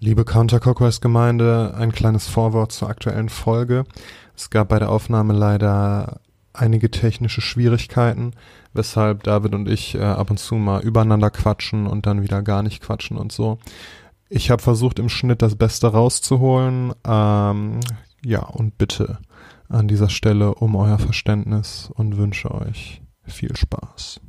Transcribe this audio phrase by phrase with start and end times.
[0.00, 3.84] Liebe Counterclockwise-Gemeinde, ein kleines Vorwort zur aktuellen Folge.
[4.36, 6.20] Es gab bei der Aufnahme leider
[6.52, 8.32] einige technische Schwierigkeiten,
[8.72, 12.62] weshalb David und ich äh, ab und zu mal übereinander quatschen und dann wieder gar
[12.62, 13.58] nicht quatschen und so.
[14.28, 16.92] Ich habe versucht, im Schnitt das Beste rauszuholen.
[17.06, 17.80] Ähm,
[18.24, 19.18] ja, und bitte
[19.68, 24.20] an dieser Stelle um euer Verständnis und wünsche euch viel Spaß.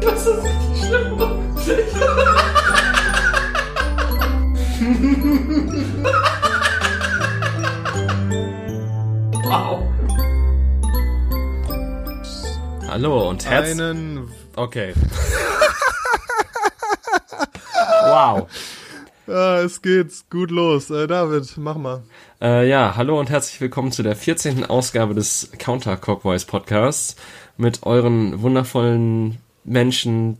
[0.00, 2.40] Das ist richtig schlimm.
[9.44, 9.82] Wow.
[12.88, 13.78] Hallo und herzlich.
[13.78, 14.30] Einen.
[14.56, 14.94] Okay.
[18.04, 18.48] wow.
[19.28, 20.88] Ah, es geht gut los.
[20.88, 22.02] Äh, David, mach mal.
[22.40, 24.64] Äh, ja, hallo und herzlich willkommen zu der 14.
[24.64, 27.16] Ausgabe des Counter Cockwise Podcasts
[27.58, 30.38] mit euren wundervollen Menschen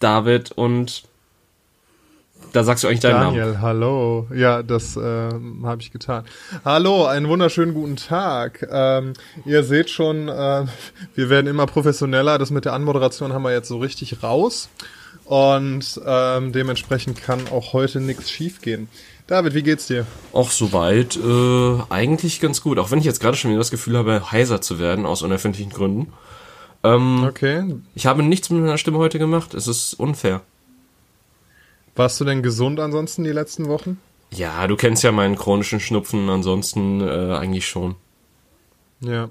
[0.00, 1.06] David und
[2.56, 3.60] da sagst du eigentlich deinen Daniel, Namen.
[3.60, 4.28] hallo.
[4.34, 6.24] Ja, das äh, habe ich getan.
[6.64, 8.66] Hallo, einen wunderschönen guten Tag.
[8.70, 9.12] Ähm,
[9.44, 10.64] ihr seht schon, äh,
[11.14, 12.38] wir werden immer professioneller.
[12.38, 14.70] Das mit der Anmoderation haben wir jetzt so richtig raus.
[15.26, 18.88] Und ähm, dementsprechend kann auch heute nichts schiefgehen.
[19.26, 20.06] David, wie geht's dir?
[20.32, 22.78] Auch soweit äh, eigentlich ganz gut.
[22.78, 25.72] Auch wenn ich jetzt gerade schon wieder das Gefühl habe, heiser zu werden aus unerfindlichen
[25.72, 26.12] Gründen.
[26.84, 27.64] Ähm, okay.
[27.94, 29.52] Ich habe nichts mit meiner Stimme heute gemacht.
[29.52, 30.40] Es ist unfair.
[31.96, 33.98] Warst du denn gesund ansonsten die letzten Wochen?
[34.30, 37.96] Ja, du kennst ja meinen chronischen Schnupfen, ansonsten äh, eigentlich schon.
[39.00, 39.28] Ja.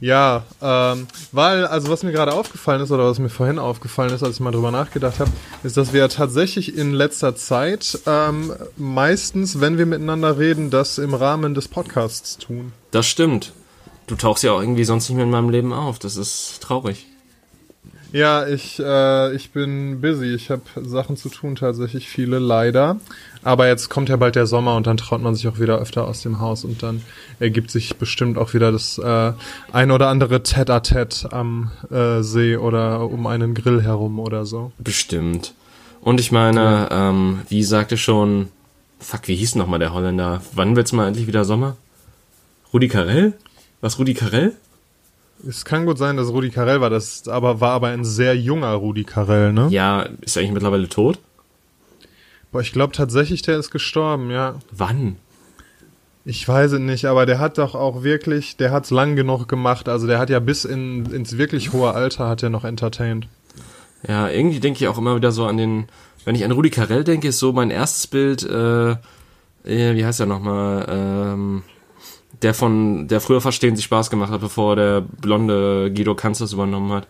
[0.00, 4.22] Ja, ähm, weil, also was mir gerade aufgefallen ist oder was mir vorhin aufgefallen ist,
[4.22, 5.30] als ich mal drüber nachgedacht habe,
[5.64, 11.14] ist, dass wir tatsächlich in letzter Zeit ähm, meistens, wenn wir miteinander reden, das im
[11.14, 12.72] Rahmen des Podcasts tun.
[12.92, 13.52] Das stimmt.
[14.06, 15.98] Du tauchst ja auch irgendwie sonst nicht mehr in meinem Leben auf.
[15.98, 17.06] Das ist traurig.
[18.12, 20.34] Ja, ich, äh, ich bin busy.
[20.34, 22.96] Ich habe Sachen zu tun, tatsächlich viele, leider.
[23.42, 26.06] Aber jetzt kommt ja bald der Sommer und dann traut man sich auch wieder öfter
[26.06, 27.02] aus dem Haus und dann
[27.38, 29.32] ergibt sich bestimmt auch wieder das äh,
[29.72, 34.72] ein oder andere Tête-à-Tête am äh, See oder um einen Grill herum oder so.
[34.78, 35.54] Bestimmt.
[36.00, 37.10] Und ich meine, ja.
[37.10, 38.48] ähm, wie sagte schon,
[38.98, 40.42] fuck, wie hieß nochmal der Holländer?
[40.54, 41.76] Wann wird's mal endlich wieder Sommer?
[42.72, 43.34] Rudi Carell?
[43.80, 44.54] Was, Rudi Carell?
[45.48, 48.72] Es kann gut sein, dass Rudi Carell war, das aber war aber ein sehr junger
[48.72, 49.68] Rudi Carell, ne?
[49.70, 51.18] Ja, ist er eigentlich mittlerweile tot?
[52.52, 54.56] Boah, ich glaube tatsächlich, der ist gestorben, ja.
[54.70, 55.16] Wann?
[56.24, 59.88] Ich weiß es nicht, aber der hat doch auch wirklich, der hat's lang genug gemacht.
[59.88, 63.26] Also der hat ja bis in, ins wirklich hohe Alter hat er noch entertained.
[64.06, 65.86] Ja, irgendwie denke ich auch immer wieder so an den,
[66.24, 68.96] wenn ich an Rudi Carell denke, ist so mein erstes Bild, äh,
[69.64, 71.62] wie heißt er nochmal, ähm,
[72.42, 76.92] der von, der früher Verstehen sich Spaß gemacht hat, bevor der blonde Guido Kanzlers übernommen
[76.92, 77.06] hat.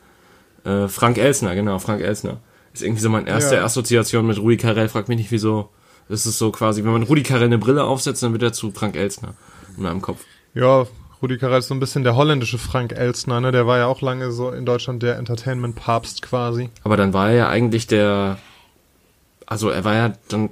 [0.64, 2.38] Äh, Frank Elsner, genau, Frank Elsner.
[2.72, 3.64] Ist irgendwie so meine erste ja.
[3.64, 4.88] Assoziation mit Rudi Carell.
[4.88, 5.70] Frag mich nicht, wieso.
[6.08, 8.72] Das ist so quasi, wenn man Rudi Carell eine Brille aufsetzt, dann wird er zu
[8.72, 9.34] Frank Elsner
[9.76, 10.24] in meinem Kopf.
[10.54, 10.86] Ja,
[11.22, 13.52] Rudi Carell ist so ein bisschen der holländische Frank Elsner, ne?
[13.52, 16.70] Der war ja auch lange so in Deutschland der Entertainment-Papst quasi.
[16.82, 18.38] Aber dann war er ja eigentlich der,
[19.46, 20.50] also er war ja dann,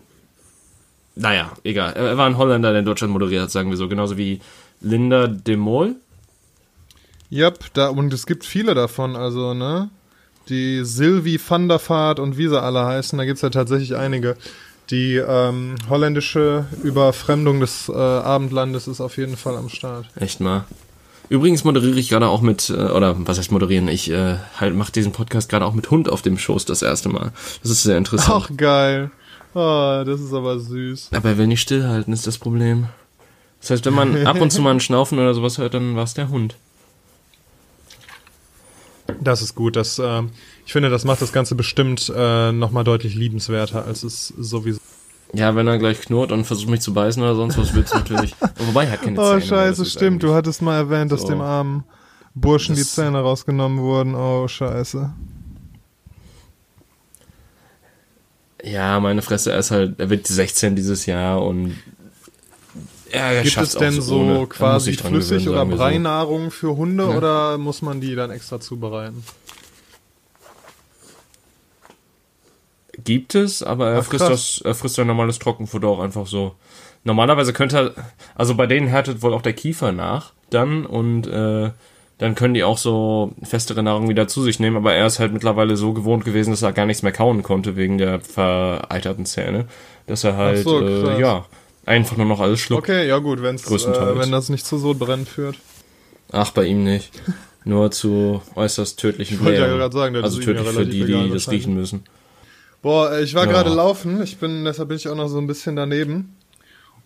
[1.15, 1.95] naja, egal.
[1.95, 3.89] Er war ein Holländer, der in Deutschland moderiert hat, sagen wir so.
[3.89, 4.41] Genauso wie
[4.81, 5.97] Linda de Mol.
[7.31, 9.91] Yep, da, und es gibt viele davon, also, ne?
[10.49, 14.37] Die Sylvie van der Vaart und wie sie alle heißen, da gibt's ja tatsächlich einige.
[14.91, 20.07] Die ähm, holländische Überfremdung des äh, Abendlandes ist auf jeden Fall am Start.
[20.17, 20.65] Echt mal.
[21.29, 23.89] Übrigens moderiere ich gerade auch mit, äh, oder was heißt moderieren?
[23.89, 27.11] Ich äh, halt mache diesen Podcast gerade auch mit Hund auf dem Schoß das erste
[27.11, 27.33] Mal.
[27.61, 28.47] Das ist sehr interessant.
[28.51, 29.11] Ach geil.
[29.53, 31.11] Oh, das ist aber süß.
[31.15, 32.87] Aber er will nicht stillhalten, ist das Problem.
[33.61, 36.05] Das heißt, wenn man ab und zu mal ein Schnaufen oder sowas hört, dann war
[36.05, 36.57] es der Hund.
[39.21, 39.77] Das ist gut.
[39.77, 40.23] Das, äh,
[40.67, 44.81] ich finde, das macht das Ganze bestimmt äh, nochmal deutlich liebenswerter, als es sowieso.
[45.33, 48.35] Ja, wenn er gleich knurrt und versucht mich zu beißen oder sonst was, wird's natürlich.
[48.59, 49.37] Wobei, er hat keine Zähne.
[49.37, 50.23] Oh, scheiße, stimmt.
[50.23, 51.29] Du hattest mal erwähnt, dass so.
[51.29, 51.85] dem armen
[52.35, 54.15] Burschen das die Zähne rausgenommen wurden.
[54.15, 55.13] Oh, scheiße.
[58.65, 61.77] Ja, meine Fresse, er ist halt, er wird 16 dieses Jahr und
[63.13, 64.47] ja, Gibt es denn so ohne.
[64.47, 66.51] quasi flüssig gewöhnen, oder Breinahrung so.
[66.51, 67.17] für Hunde ja.
[67.17, 69.25] oder muss man die dann extra zubereiten?
[73.05, 76.55] Gibt es, aber er Ach, frisst das, er frisst ein normales Trockenfutter auch einfach so.
[77.05, 81.71] Normalerweise könnte er, also bei denen härtet wohl auch der Kiefer nach dann und äh,
[82.19, 85.33] dann können die auch so festere Nahrung wieder zu sich nehmen, aber er ist halt
[85.33, 89.67] mittlerweile so gewohnt gewesen, dass er gar nichts mehr kauen konnte wegen der vereiterten Zähne,
[90.07, 91.47] dass er halt, so, äh, ja,
[91.89, 92.85] einfach nur noch alles schluckt.
[92.85, 95.57] Okay, ja gut, wenn's, äh, wenn das nicht zu so brennen führt.
[96.31, 97.11] Ach, bei ihm nicht.
[97.65, 101.31] Nur zu äußerst tödlichen Ich wollte ja gerade sagen, Also tödlich ja für die, die
[101.31, 102.05] das riechen müssen.
[102.83, 103.53] Boah, ich war Ja.
[103.53, 104.23] gerade laufen.
[104.23, 106.37] Ich bin, deshalb bin ich auch noch so ein bisschen daneben.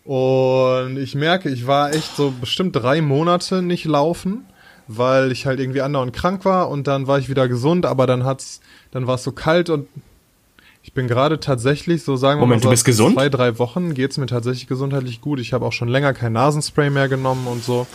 [0.05, 4.45] Und ich merke, ich war echt so bestimmt drei Monate nicht laufen,
[4.87, 8.25] weil ich halt irgendwie andauernd krank war und dann war ich wieder gesund, aber dann
[8.25, 8.59] hat's,
[8.91, 9.87] dann war es so kalt und
[10.83, 13.15] ich bin gerade tatsächlich so sagen wir Moment, mal du bist gesund?
[13.15, 15.39] zwei, drei Wochen geht's mir tatsächlich gesundheitlich gut.
[15.39, 17.87] Ich habe auch schon länger kein Nasenspray mehr genommen und so.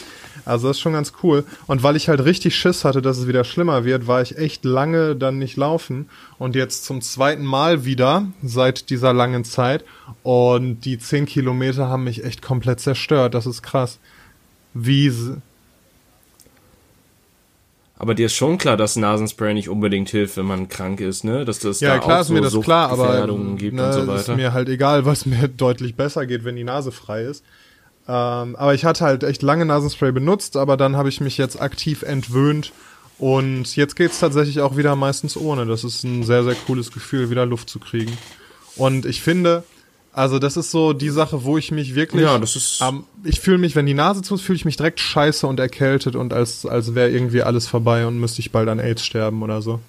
[0.46, 1.44] Also das ist schon ganz cool.
[1.66, 4.64] Und weil ich halt richtig Schiss hatte, dass es wieder schlimmer wird, war ich echt
[4.64, 6.08] lange dann nicht laufen.
[6.38, 9.84] Und jetzt zum zweiten Mal wieder seit dieser langen Zeit.
[10.22, 13.34] Und die 10 Kilometer haben mich echt komplett zerstört.
[13.34, 13.98] Das ist krass.
[14.72, 15.12] Wie,
[18.00, 21.44] Aber dir ist schon klar, dass Nasenspray nicht unbedingt hilft, wenn man krank ist, ne?
[21.44, 23.86] Dass das ja da klar auch ist so mir das klar, aber Suchtgefährdungen gibt ne,
[23.86, 24.36] und so ist weiter.
[24.36, 27.44] mir halt egal, was mir deutlich besser geht, wenn die Nase frei ist.
[28.06, 31.60] Ähm, aber ich hatte halt echt lange Nasenspray benutzt, aber dann habe ich mich jetzt
[31.60, 32.72] aktiv entwöhnt
[33.18, 35.66] und jetzt geht's tatsächlich auch wieder meistens ohne.
[35.66, 38.16] Das ist ein sehr, sehr cooles Gefühl, wieder Luft zu kriegen.
[38.76, 39.64] Und ich finde,
[40.18, 43.38] also das ist so die Sache, wo ich mich wirklich, Ja, das ist- ähm, ich
[43.40, 46.32] fühle mich, wenn die Nase zu ist, fühle ich mich direkt scheiße und erkältet und
[46.32, 49.80] als, als wäre irgendwie alles vorbei und müsste ich bald an AIDS sterben oder so.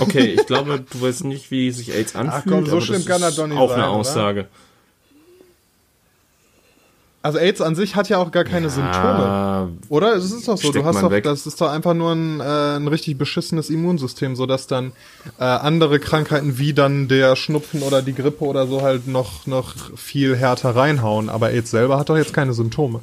[0.00, 2.44] Okay, ich glaube, du weißt nicht, wie sich AIDS anfühlt.
[2.46, 4.48] komm, so aber schlimm das kann das ist doch nicht auch sein, eine oder?
[7.24, 8.98] Also AIDS an sich hat ja auch gar keine Symptome.
[9.24, 10.16] Ah, Oder?
[10.16, 11.22] Es ist doch so, du hast doch, weg.
[11.22, 12.42] das ist doch einfach nur ein, äh,
[12.76, 14.90] ein richtig beschissenes Immunsystem, sodass dann
[15.38, 19.74] äh, andere Krankheiten wie dann der Schnupfen oder die Grippe oder so halt noch, noch
[19.96, 21.28] viel härter reinhauen.
[21.28, 22.98] Aber AIDS selber hat doch jetzt keine Symptome.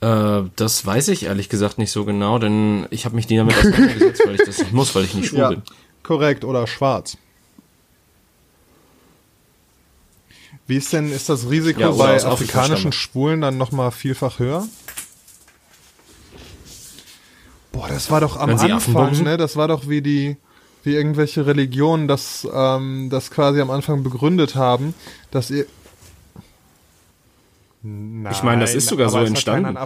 [0.00, 3.56] äh, das weiß ich ehrlich gesagt nicht so genau, denn ich habe mich nie damit
[3.56, 5.62] auseinandergesetzt, weil ich das nicht muss, weil ich nicht schwul Ja, bin.
[6.02, 6.44] korrekt.
[6.44, 7.16] Oder schwarz.
[10.66, 12.92] Wie ist denn, ist das Risiko Ja, bei afrikanischen.
[12.92, 14.66] Schwulen dann nochmal vielfach höher?
[17.72, 19.36] Boah, das war doch am Anfang, ne?
[19.36, 20.36] Das war doch wie die,
[20.84, 24.94] wie irgendwelche Religionen das, ähm, das quasi am Anfang begründet haben,
[25.30, 25.66] dass ihr.
[27.82, 29.76] Nein, Ich meine, das ist sogar so es entstanden.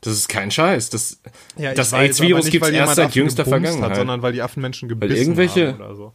[0.00, 0.90] Das ist kein Scheiß.
[0.90, 1.20] Das,
[1.56, 3.90] ja, das AIDS-Virus gibt's weil erst seit jüngster Vergangenheit.
[3.90, 6.12] Hat, sondern weil die Affenmenschen gebissen irgendwelche- haben oder so.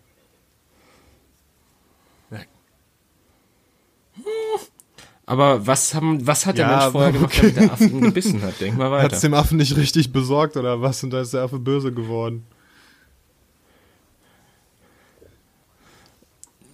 [5.32, 7.54] Aber was, haben, was hat der Ja, Mensch vorher gemacht, okay.
[7.54, 8.60] damit der Affe ihn gebissen hat?
[8.60, 9.28] Denk mal Hat es weiter.
[9.30, 11.02] dem Affen nicht richtig besorgt oder was?
[11.06, 12.46] Und da ist der Affe böse geworden.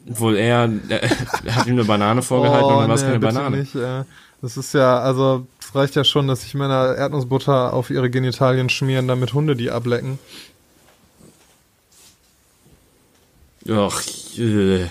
[0.07, 1.07] Wohl eher, äh,
[1.45, 3.57] er hat ihm eine Banane vorgehalten und dann war es keine Oh, bitte Banane.
[3.57, 4.05] Nicht, äh,
[4.41, 8.69] das ist ja, also, es reicht ja schon, dass sich Männer Erdnussbutter auf ihre Genitalien
[8.69, 10.17] schmieren, damit Hunde die ablecken.
[13.69, 14.01] Ach,
[14.35, 14.87] äh.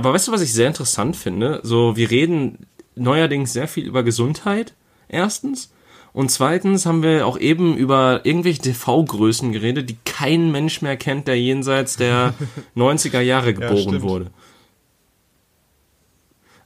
[0.00, 1.60] Aber weißt du, was ich sehr interessant finde?
[1.62, 2.66] So, wir reden
[2.96, 4.72] neuerdings sehr viel über Gesundheit,
[5.08, 5.70] erstens.
[6.14, 11.28] Und zweitens haben wir auch eben über irgendwelche TV-Größen geredet, die kein Mensch mehr kennt,
[11.28, 12.32] der jenseits der
[12.76, 14.02] 90er Jahre geboren stimmt.
[14.02, 14.30] wurde.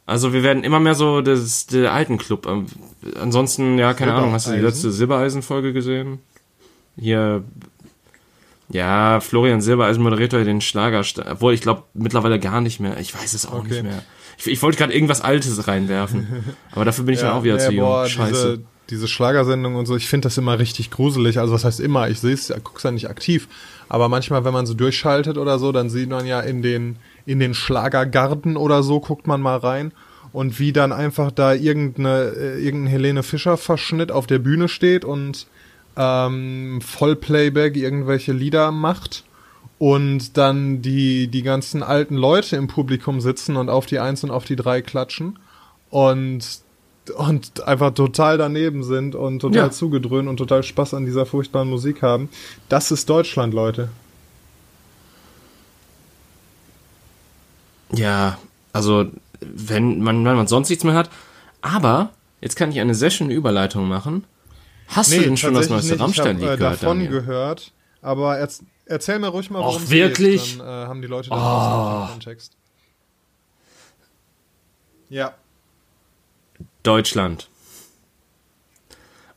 [0.06, 2.46] Also wir werden immer mehr so das, der alten Club.
[2.46, 2.66] Ähm,
[3.20, 4.76] Ansonsten, ja, keine Ahnung, hast du die Silbereisen?
[4.76, 6.20] letzte Silbereisen-Folge gesehen?
[6.96, 7.42] Hier,
[8.70, 12.98] ja, Florian Silbereisen moderiert heute den Schlager, obwohl ich glaube mittlerweile gar nicht mehr.
[12.98, 13.68] Ich weiß es auch Okay.
[13.68, 14.02] nicht mehr.
[14.38, 17.66] Ich, ich wollte gerade irgendwas Altes reinwerfen, aber dafür bin ich dann auch wieder nee,
[17.66, 17.86] zu jung.
[17.86, 18.32] boah, Scheiße.
[18.58, 21.38] Diese, diese Schlagersendung und so, ich finde das immer richtig gruselig.
[21.38, 23.48] Also was heißt immer, ich sehe es, ja, guck's ja nicht aktiv.
[23.88, 27.38] Aber manchmal, wenn man so durchschaltet oder so, dann sieht man ja in den, in
[27.38, 29.92] den Schlagergarten oder so, guckt man mal rein.
[30.32, 35.04] Und wie dann einfach da irgendeine, äh, irgendein Helene Fischer Verschnitt auf der Bühne steht
[35.04, 35.46] und
[35.96, 39.24] ähm, Vollplayback irgendwelche Lieder macht
[39.78, 44.30] und dann die, die ganzen alten Leute im Publikum sitzen und auf die Eins und
[44.30, 45.38] auf die Drei klatschen
[45.90, 46.40] und,
[47.16, 49.70] und einfach total daneben sind und total Ja.
[49.70, 52.28] zugedröhnt und total Spaß an dieser furchtbaren Musik haben.
[52.68, 53.88] Das ist Deutschland, Leute.
[57.92, 58.38] Ja,
[58.72, 59.06] also
[59.40, 61.10] wenn man, wenn man sonst nichts mehr hat.
[61.62, 62.10] Aber
[62.40, 64.24] jetzt kann ich eine sehr schöne Überleitung machen.
[64.88, 65.94] Hast du denn schon das neueste nicht.
[65.94, 67.10] Ich hab, Rammstein-Lied äh, gehört, davon Daniel?
[67.10, 67.72] gehört,
[68.02, 70.52] aber erz erzähl mir ruhig mal, worum es wirklich?
[70.52, 70.60] geht.
[70.60, 72.12] Dann äh, haben die Leute da oh.
[72.12, 72.56] Kontext.
[75.08, 75.34] Ja.
[76.82, 77.48] Deutschland.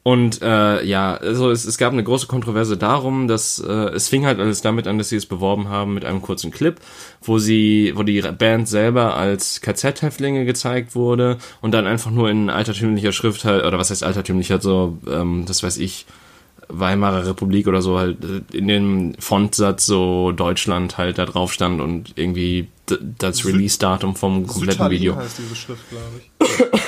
[0.07, 4.25] Und äh, ja, also es, es gab eine große Kontroverse darum, dass äh, es fing
[4.25, 6.79] halt alles damit an, dass sie es beworben haben mit einem kurzen Clip,
[7.21, 12.49] wo sie, wo die Band selber als KZ-Häftlinge gezeigt wurde und dann einfach nur in
[12.49, 16.05] altertümlicher Schrift halt, oder was heißt altertümlicher, so, ähm, das weiß ich,
[16.69, 21.81] Weimarer Republik oder so halt äh, in dem Fontsatz so Deutschland halt da drauf stand
[21.81, 22.69] und irgendwie
[23.17, 25.17] das Release-Datum vom kompletten Sütterlin Video.
[25.17, 26.29] heißt diese Schrift, glaube ich.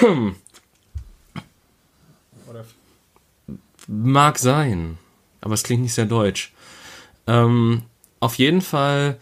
[2.50, 2.64] Oder
[3.90, 4.98] mag sein,
[5.42, 6.54] aber es klingt nicht sehr deutsch.
[7.28, 7.84] Ähm,
[8.20, 9.18] auf jeden Fall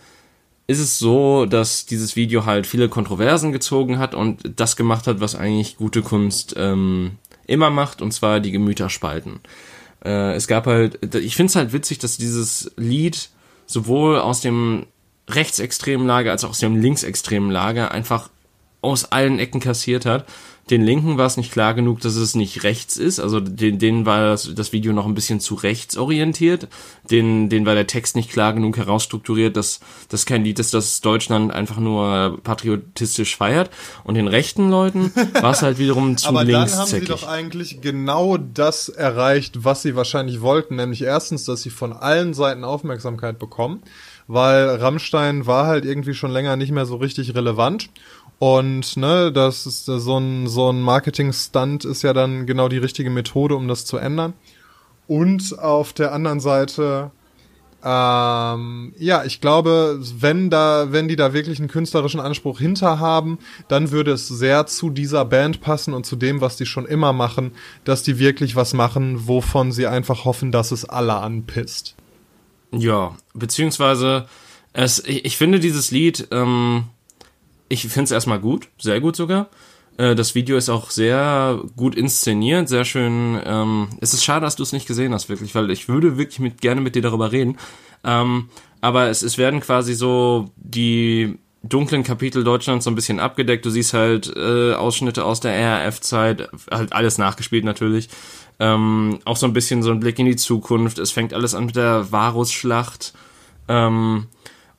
[0.67, 5.21] ist es so, dass dieses Video halt viele Kontroversen gezogen hat und das gemacht hat,
[5.21, 9.39] was eigentlich gute Kunst ähm, immer macht, und zwar die Gemüter spalten.
[10.03, 13.29] Äh, es gab halt, ich finde es halt witzig, dass dieses Lied
[13.65, 14.85] sowohl aus dem
[15.29, 18.29] rechtsextremen Lager als auch aus dem linksextremen Lager einfach
[18.81, 20.25] aus allen Ecken kassiert hat.
[20.69, 23.19] Den Linken war es nicht klar genug, dass es nicht rechts ist.
[23.19, 26.67] Also den, denen war das, das Video noch ein bisschen zu rechts orientiert.
[27.09, 30.99] Den, denen war der Text nicht klar genug herausstrukturiert, dass das kein Lied ist, das
[31.01, 33.69] Deutschland einfach nur patriotistisch feiert.
[34.03, 36.71] Und den rechten Leuten war es halt wiederum zu Aber links.
[36.71, 40.75] dann haben sie doch eigentlich genau das erreicht, was sie wahrscheinlich wollten.
[40.75, 43.81] Nämlich erstens, dass sie von allen Seiten Aufmerksamkeit bekommen.
[44.29, 47.89] Weil Rammstein war halt irgendwie schon länger nicht mehr so richtig relevant.
[48.39, 53.09] Und ne, das ist so ein so ein Marketing-Stunt ist ja dann genau die richtige
[53.09, 54.33] Methode, um das zu ändern.
[55.07, 57.11] Und auf der anderen Seite,
[57.83, 63.39] ähm, ja, ich glaube, wenn da, wenn die da wirklich einen künstlerischen Anspruch hinter haben,
[63.69, 67.13] dann würde es sehr zu dieser Band passen und zu dem, was die schon immer
[67.13, 67.53] machen,
[67.85, 71.95] dass die wirklich was machen, wovon sie einfach hoffen, dass es alle anpisst.
[72.71, 74.27] Ja, beziehungsweise
[74.73, 76.85] es, ich, ich finde dieses Lied, ähm,
[77.69, 79.49] ich finde es erstmal gut, sehr gut sogar.
[79.97, 83.39] Äh, das Video ist auch sehr gut inszeniert, sehr schön.
[83.43, 86.39] Ähm, es ist schade, dass du es nicht gesehen hast, wirklich, weil ich würde wirklich
[86.39, 87.57] mit, gerne mit dir darüber reden.
[88.03, 93.65] Ähm, aber es, es werden quasi so die dunklen Kapitel Deutschlands so ein bisschen abgedeckt.
[93.65, 98.09] Du siehst halt äh, Ausschnitte aus der RAF-Zeit, halt alles nachgespielt natürlich.
[98.59, 100.99] Ähm, auch so ein bisschen so ein Blick in die Zukunft.
[100.99, 103.13] Es fängt alles an mit der Varusschlacht.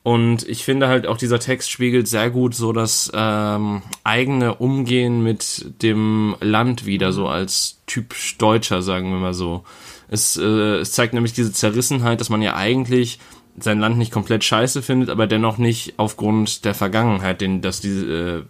[0.01, 5.21] Und ich finde halt auch dieser Text spiegelt sehr gut so das ähm, eigene Umgehen
[5.21, 9.63] mit dem Land wieder, so als typisch Deutscher, sagen wir mal so.
[10.07, 13.19] Es, äh, es zeigt nämlich diese Zerrissenheit, dass man ja eigentlich
[13.59, 17.89] sein Land nicht komplett scheiße findet, aber dennoch nicht aufgrund der Vergangenheit, den, dass die,
[17.89, 18.43] äh,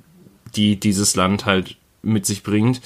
[0.55, 2.79] die dieses Land halt mit sich bringt,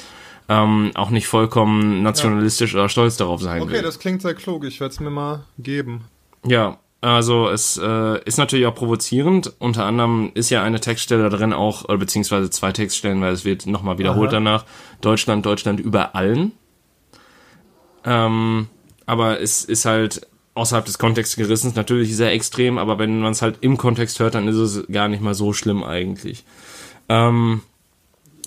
[0.47, 2.79] ähm, auch nicht vollkommen nationalistisch ja.
[2.79, 3.77] oder stolz darauf sein okay, will.
[3.77, 4.63] Okay, das klingt sehr klug.
[4.63, 6.05] Ich werde es mir mal geben.
[6.45, 6.79] Ja,
[7.09, 9.51] also es äh, ist natürlich auch provozierend.
[9.59, 13.65] Unter anderem ist ja eine Textstelle drin auch, oder beziehungsweise zwei Textstellen, weil es wird
[13.67, 14.37] nochmal wiederholt Aha.
[14.37, 14.65] danach.
[15.01, 16.53] Deutschland, Deutschland über allen.
[18.05, 18.67] Ähm,
[19.05, 23.41] aber es ist halt außerhalb des Kontexts gerissen, natürlich sehr extrem, aber wenn man es
[23.41, 26.45] halt im Kontext hört, dann ist es gar nicht mal so schlimm eigentlich.
[27.09, 27.61] Ähm,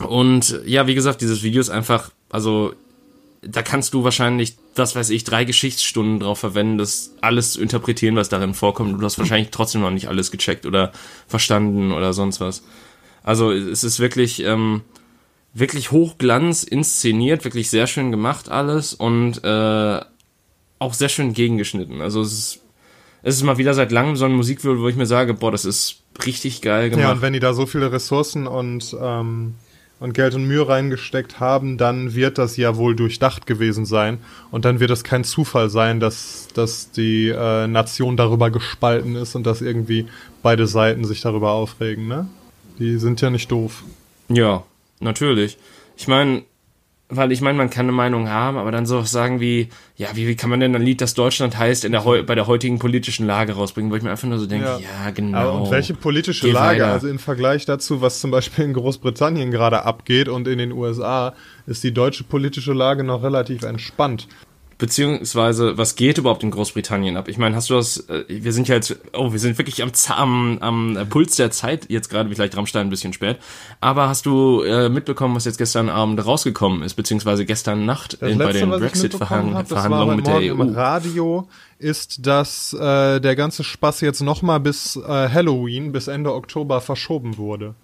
[0.06, 2.72] und ja, wie gesagt, dieses Video ist einfach, also
[3.48, 8.16] da kannst du wahrscheinlich, was weiß ich, drei Geschichtsstunden drauf verwenden, das alles zu interpretieren,
[8.16, 9.00] was darin vorkommt.
[9.00, 10.92] Du hast wahrscheinlich trotzdem noch nicht alles gecheckt oder
[11.26, 12.62] verstanden oder sonst was.
[13.22, 14.82] Also es ist wirklich, ähm,
[15.52, 20.00] wirklich Hochglanz inszeniert, wirklich sehr schön gemacht alles und äh,
[20.78, 22.00] auch sehr schön gegengeschnitten.
[22.00, 22.60] Also es ist,
[23.22, 25.64] es ist mal wieder seit langem so ein Musikvideo, wo ich mir sage, boah, das
[25.64, 27.04] ist richtig geil gemacht.
[27.04, 29.54] Ja, und wenn die da so viele Ressourcen und ähm,
[29.98, 34.18] und Geld und Mühe reingesteckt haben, dann wird das ja wohl durchdacht gewesen sein.
[34.50, 39.34] Und dann wird es kein Zufall sein, dass, dass die äh, Nation darüber gespalten ist
[39.34, 40.06] und dass irgendwie
[40.42, 42.28] beide Seiten sich darüber aufregen, ne?
[42.78, 43.84] Die sind ja nicht doof.
[44.28, 44.64] Ja,
[45.00, 45.56] natürlich.
[45.96, 46.42] Ich meine,
[47.08, 50.26] weil ich meine, man kann eine Meinung haben, aber dann so sagen wie, ja, wie,
[50.26, 53.26] wie kann man denn ein Lied, das Deutschland heißt, in der bei der heutigen politischen
[53.26, 55.38] Lage rausbringen, wo ich mir einfach nur so denke, ja, ja genau.
[55.38, 56.92] Aber und welche politische Lage, weiter.
[56.92, 61.34] also im Vergleich dazu, was zum Beispiel in Großbritannien gerade abgeht und in den USA,
[61.66, 64.26] ist die deutsche politische Lage noch relativ entspannt
[64.78, 67.28] beziehungsweise was geht überhaupt in Großbritannien ab?
[67.28, 69.90] Ich meine, hast du das, äh, wir sind ja jetzt, oh, wir sind wirklich am,
[70.08, 73.38] am, am Puls der Zeit, jetzt gerade vielleicht Rammstein ein bisschen spät,
[73.80, 78.38] aber hast du äh, mitbekommen, was jetzt gestern Abend rausgekommen ist, beziehungsweise gestern Nacht in,
[78.38, 80.62] bei den Brexit-Verhandlungen mit der EU?
[80.62, 86.34] Im Radio ist, dass äh, der ganze Spaß jetzt nochmal bis äh, Halloween, bis Ende
[86.34, 87.74] Oktober verschoben wurde.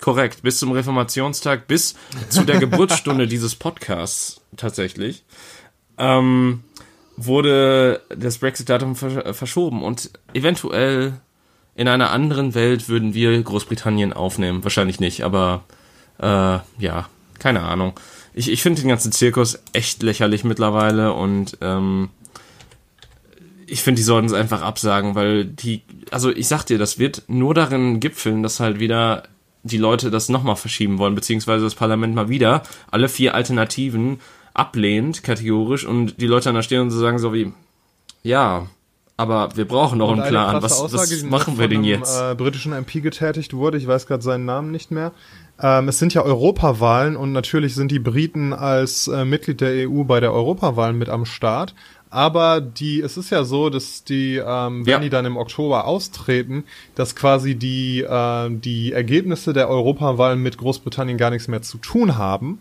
[0.00, 1.94] Korrekt, bis zum Reformationstag, bis
[2.28, 5.24] zu der Geburtsstunde dieses Podcasts tatsächlich
[5.98, 6.62] ähm,
[7.16, 11.14] wurde das Brexit-Datum verschoben und eventuell
[11.74, 14.64] in einer anderen Welt würden wir Großbritannien aufnehmen.
[14.64, 15.64] Wahrscheinlich nicht, aber
[16.18, 17.92] äh, ja, keine Ahnung.
[18.34, 22.10] Ich, ich finde den ganzen Zirkus echt lächerlich mittlerweile und ähm,
[23.66, 27.24] ich finde, die sollten es einfach absagen, weil die, also ich sag dir, das wird
[27.28, 29.24] nur darin gipfeln, dass halt wieder
[29.62, 34.20] die Leute das nochmal verschieben wollen, beziehungsweise das Parlament mal wieder alle vier Alternativen
[34.58, 37.52] ablehnt, kategorisch, und die Leute dann da stehen und so sagen so wie,
[38.22, 38.66] ja,
[39.16, 40.62] aber wir brauchen noch und einen Plan.
[40.62, 42.20] Was, Aussage, was machen wir denn einem, jetzt?
[42.20, 45.12] Äh, britischen MP getätigt wurde, ich weiß gerade seinen Namen nicht mehr,
[45.60, 50.04] ähm, es sind ja Europawahlen und natürlich sind die Briten als äh, Mitglied der EU
[50.04, 51.74] bei der Europawahl mit am Start.
[52.08, 54.98] Aber die, es ist ja so, dass die, ähm, wenn Ja.
[55.00, 61.18] die dann im Oktober austreten, dass quasi die, äh, die Ergebnisse der Europawahl mit Großbritannien
[61.18, 62.60] gar nichts mehr zu tun haben.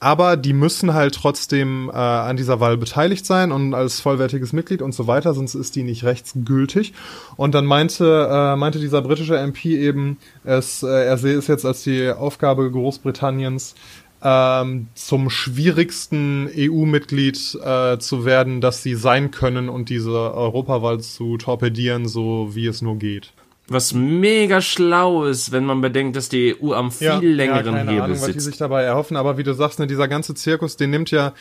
[0.00, 4.80] Aber die müssen halt trotzdem äh, an dieser Wahl beteiligt sein und als vollwertiges Mitglied
[4.80, 6.94] und so weiter, sonst ist die nicht rechtsgültig.
[7.36, 11.64] Und dann meinte, äh, meinte dieser britische MP eben, es, äh, er sehe es jetzt
[11.64, 13.74] als die Aufgabe Großbritanniens,
[14.22, 21.38] ähm, zum schwierigsten EU-Mitglied äh, zu werden, das sie sein können und diese Europawahl zu
[21.38, 23.32] torpedieren, so wie es nur geht.
[23.70, 28.02] Was mega schlau ist, wenn man bedenkt, dass die EU am viel längeren keine Hebel
[28.04, 28.46] Ahnung, was die sitzt.
[28.46, 31.34] sich dabei erhoffen, aber wie du sagst, ne, dieser ganze Zirkus, den nimmt ja,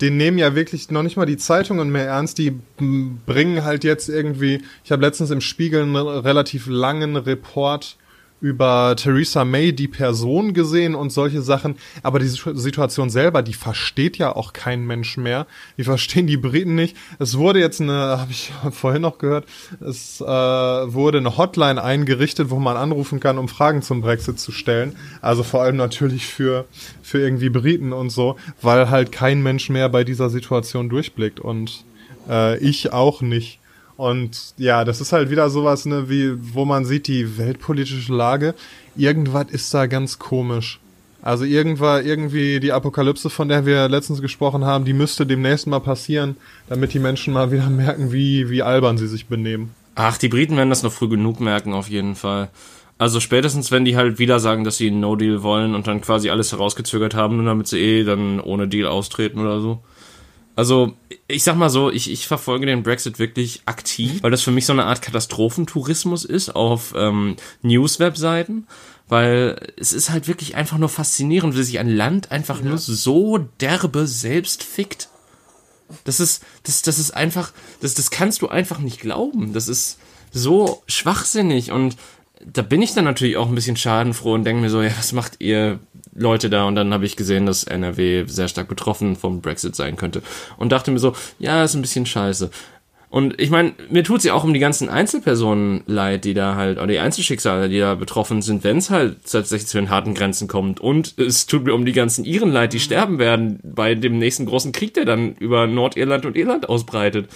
[0.00, 3.84] den nehmen ja wirklich noch nicht mal die Zeitungen mehr ernst, die m, bringen halt
[3.84, 7.96] jetzt irgendwie, ich habe letztens im Spiegel einen relativ langen Report
[8.40, 13.54] über Theresa May, die Person gesehen und solche Sachen, aber die Situ- Situation selber, die
[13.54, 15.46] versteht ja auch kein Mensch mehr.
[15.76, 16.96] Die verstehen die Briten nicht.
[17.18, 19.46] Es wurde jetzt eine, habe ich vorhin noch gehört,
[19.80, 24.52] es äh, wurde eine Hotline eingerichtet, wo man anrufen kann, um Fragen zum Brexit zu
[24.52, 24.96] stellen.
[25.20, 26.66] Also vor allem natürlich für
[27.02, 31.84] für irgendwie Briten und so, weil halt kein Mensch mehr bei dieser Situation durchblickt und
[32.28, 33.58] äh, ich auch nicht.
[33.98, 38.54] Und ja, das ist halt wieder sowas, ne, wie, wo man sieht, die weltpolitische Lage,
[38.96, 40.78] irgendwas ist da ganz komisch.
[41.20, 45.80] Also irgendwann, irgendwie die Apokalypse, von der wir letztens gesprochen haben, die müsste demnächst mal
[45.80, 46.36] passieren,
[46.68, 49.74] damit die Menschen mal wieder merken, wie, wie albern sie sich benehmen.
[49.96, 52.50] Ach, die Briten werden das noch früh genug merken, auf jeden Fall.
[52.98, 56.30] Also spätestens, wenn die halt wieder sagen, dass sie einen No-Deal wollen und dann quasi
[56.30, 59.82] alles herausgezögert haben, nur damit sie eh dann ohne Deal austreten oder so.
[60.58, 60.96] Also,
[61.28, 64.66] ich sag mal so, ich, ich verfolge den Brexit wirklich aktiv, weil das für mich
[64.66, 68.66] so eine Art Katastrophentourismus ist auf ähm, News-Webseiten,
[69.08, 73.38] weil es ist halt wirklich einfach nur faszinierend, wie sich ein Land einfach nur so
[73.38, 75.10] derbe selbst fickt.
[76.02, 79.52] Das ist, das, das ist einfach, das, das kannst du einfach nicht glauben.
[79.52, 80.00] Das ist
[80.32, 81.96] so schwachsinnig und
[82.44, 85.12] da bin ich dann natürlich auch ein bisschen schadenfroh und denke mir so, ja, was
[85.12, 85.78] macht ihr
[86.14, 86.64] Leute da?
[86.64, 90.22] Und dann habe ich gesehen, dass NRW sehr stark betroffen vom Brexit sein könnte
[90.56, 92.50] und dachte mir so, ja, ist ein bisschen scheiße.
[93.10, 96.76] Und ich meine, mir tut sie auch um die ganzen Einzelpersonen leid, die da halt,
[96.76, 100.46] oder die Einzelschicksale, die da betroffen sind, wenn es halt tatsächlich zu den harten Grenzen
[100.46, 100.78] kommt.
[100.78, 104.44] Und es tut mir um die ganzen Iren leid, die sterben werden bei dem nächsten
[104.44, 107.30] großen Krieg, der dann über Nordirland und Irland ausbreitet.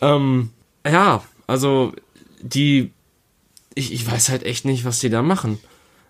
[0.00, 0.50] Ähm,
[0.86, 1.92] ja, also
[2.40, 2.92] die,
[3.78, 5.58] ich, ich weiß halt echt nicht, was die da machen.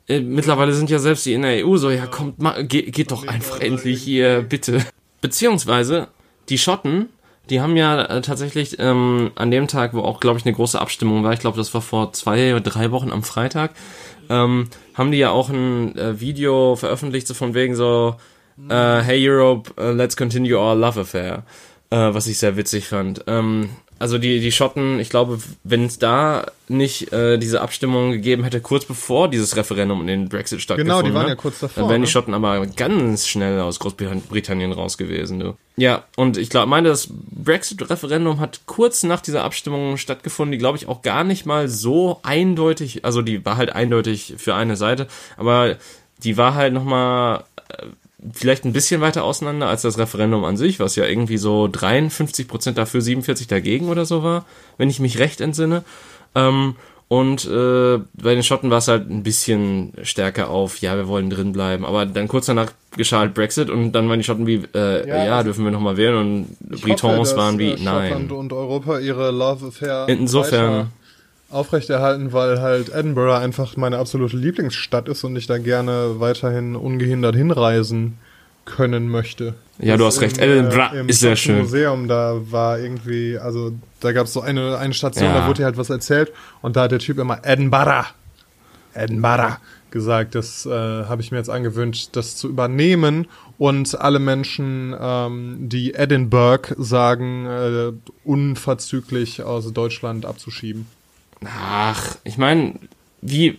[0.08, 3.10] Äh, Mittlerweile sind ja selbst die in der EU so, ja kommt, ma, geht, geht
[3.10, 4.84] doch einfach endlich hier, bitte.
[5.20, 6.08] Beziehungsweise,
[6.48, 7.08] die Schotten,
[7.50, 10.80] die haben ja äh, tatsächlich ähm, an dem Tag, wo auch, glaube ich, eine große
[10.80, 13.72] Abstimmung war, ich glaube, das war vor zwei oder drei Wochen am Freitag,
[14.30, 18.16] ähm, haben die ja auch ein äh, Video veröffentlicht, so von wegen so,
[18.68, 21.44] äh, hey Europe, uh, let's continue our love affair,
[21.90, 23.24] äh, was ich sehr witzig fand.
[23.26, 28.44] Ähm, also die, die Schotten, ich glaube, wenn es da nicht äh, diese Abstimmung gegeben
[28.44, 31.60] hätte, kurz bevor dieses Referendum in den Brexit stattgefunden Genau, die waren hat, ja kurz
[31.60, 32.12] davor, Dann wären die ne?
[32.12, 35.56] Schotten aber ganz schnell aus Großbritannien raus gewesen, du.
[35.76, 40.78] Ja, und ich glaube, meine, das Brexit-Referendum hat kurz nach dieser Abstimmung stattgefunden, die, glaube
[40.78, 45.08] ich, auch gar nicht mal so eindeutig, also die war halt eindeutig für eine Seite,
[45.36, 45.76] aber
[46.22, 47.44] die war halt nochmal
[48.32, 52.48] vielleicht ein bisschen weiter auseinander als das Referendum an sich, was ja irgendwie so 53
[52.48, 54.44] Prozent dafür, 47 dagegen oder so war,
[54.76, 55.84] wenn ich mich recht entsinne.
[56.34, 56.74] Ähm,
[57.06, 61.30] und äh, bei den Schotten war es halt ein bisschen stärker auf, ja, wir wollen
[61.30, 61.86] drin bleiben.
[61.86, 65.24] Aber dann kurz danach geschah halt Brexit und dann waren die Schotten wie, äh, Ja,
[65.24, 68.30] ja, dürfen wir nochmal wählen und Britons hoffe, dass, waren wie, äh, Schottland nein.
[68.30, 70.90] und Europa ihre Love Affair Insofern-
[71.50, 77.34] aufrechterhalten, weil halt Edinburgh einfach meine absolute Lieblingsstadt ist und ich da gerne weiterhin ungehindert
[77.36, 78.18] hinreisen
[78.64, 79.54] können möchte.
[79.78, 80.38] Ja, du Das hast recht.
[80.38, 81.58] im, äh, Edinburgh im ist sehr schön.
[81.60, 85.40] Museum, da war irgendwie, also da gab es so eine, eine Station, Ja.
[85.40, 88.04] da wurde dir halt was erzählt und da hat der Typ immer Edinburgh,
[88.94, 89.56] Edinburgh
[89.90, 90.34] gesagt.
[90.34, 95.94] Das äh, habe ich mir jetzt angewöhnt, das zu übernehmen und alle Menschen, ähm, die
[95.94, 97.92] Edinburgh sagen, äh,
[98.24, 100.86] unverzüglich aus Deutschland abzuschieben.
[101.44, 102.74] Ach, ich meine,
[103.20, 103.58] wie.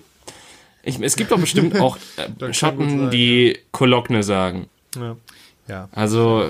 [0.84, 4.68] Ich, es gibt doch bestimmt auch äh, Schotten, sein, die Kologne sagen.
[4.96, 5.16] Ja.
[5.68, 5.90] ja.
[5.92, 6.50] Also,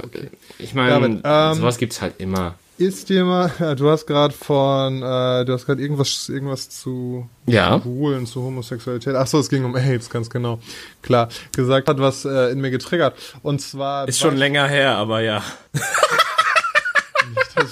[0.58, 2.56] ich meine, David, ähm, sowas gibt's halt immer.
[2.80, 7.82] Ist dir mal, du hast gerade von, äh, du hast gerade irgendwas, irgendwas zu Ja.
[7.82, 9.16] Schwulen, zu Homosexualität.
[9.16, 10.60] Ach so, es ging um AIDS, ganz genau.
[11.02, 13.18] Klar, gesagt hat, was äh, in mir getriggert.
[13.44, 15.44] Und zwar Ist schon länger her, aber ja.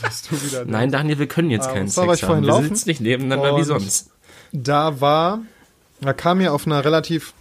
[0.02, 2.44] was du wieder Nein, Daniel, wir können jetzt Ah, keinen Sex ich vorhin haben.
[2.44, 4.12] Wir laufen sitzen nicht nebeneinander wie sonst.
[4.52, 5.40] da war,
[6.02, 7.34] da kam mir auf einer relativ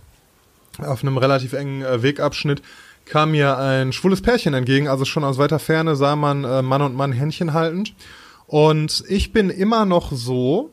[0.78, 2.60] auf einem relativ engen äh, Wegabschnitt
[3.06, 6.82] kam mir ein schwules Pärchen entgegen, also schon aus weiter Ferne sah man äh, Mann
[6.82, 7.94] und Mann Händchen haltend.
[8.46, 10.72] Und ich bin immer noch so,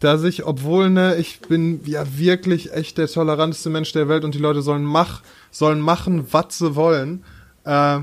[0.00, 4.34] dass ich, obwohl ne, ich bin ja wirklich echt der toleranteste Mensch der Welt und
[4.34, 7.24] die Leute sollen mach, sollen machen, was sie wollen.
[7.64, 8.00] Äh,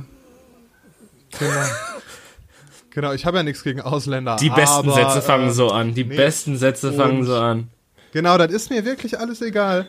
[1.38, 1.66] genau.
[2.92, 4.38] genau, ich habe ja nichts gegen Ausländer.
[4.38, 5.94] Die besten aber, Sätze fangen äh, so an.
[5.94, 6.16] Die nee.
[6.16, 7.70] besten Sätze fangen so an.
[8.12, 9.88] Genau, das ist mir wirklich alles egal.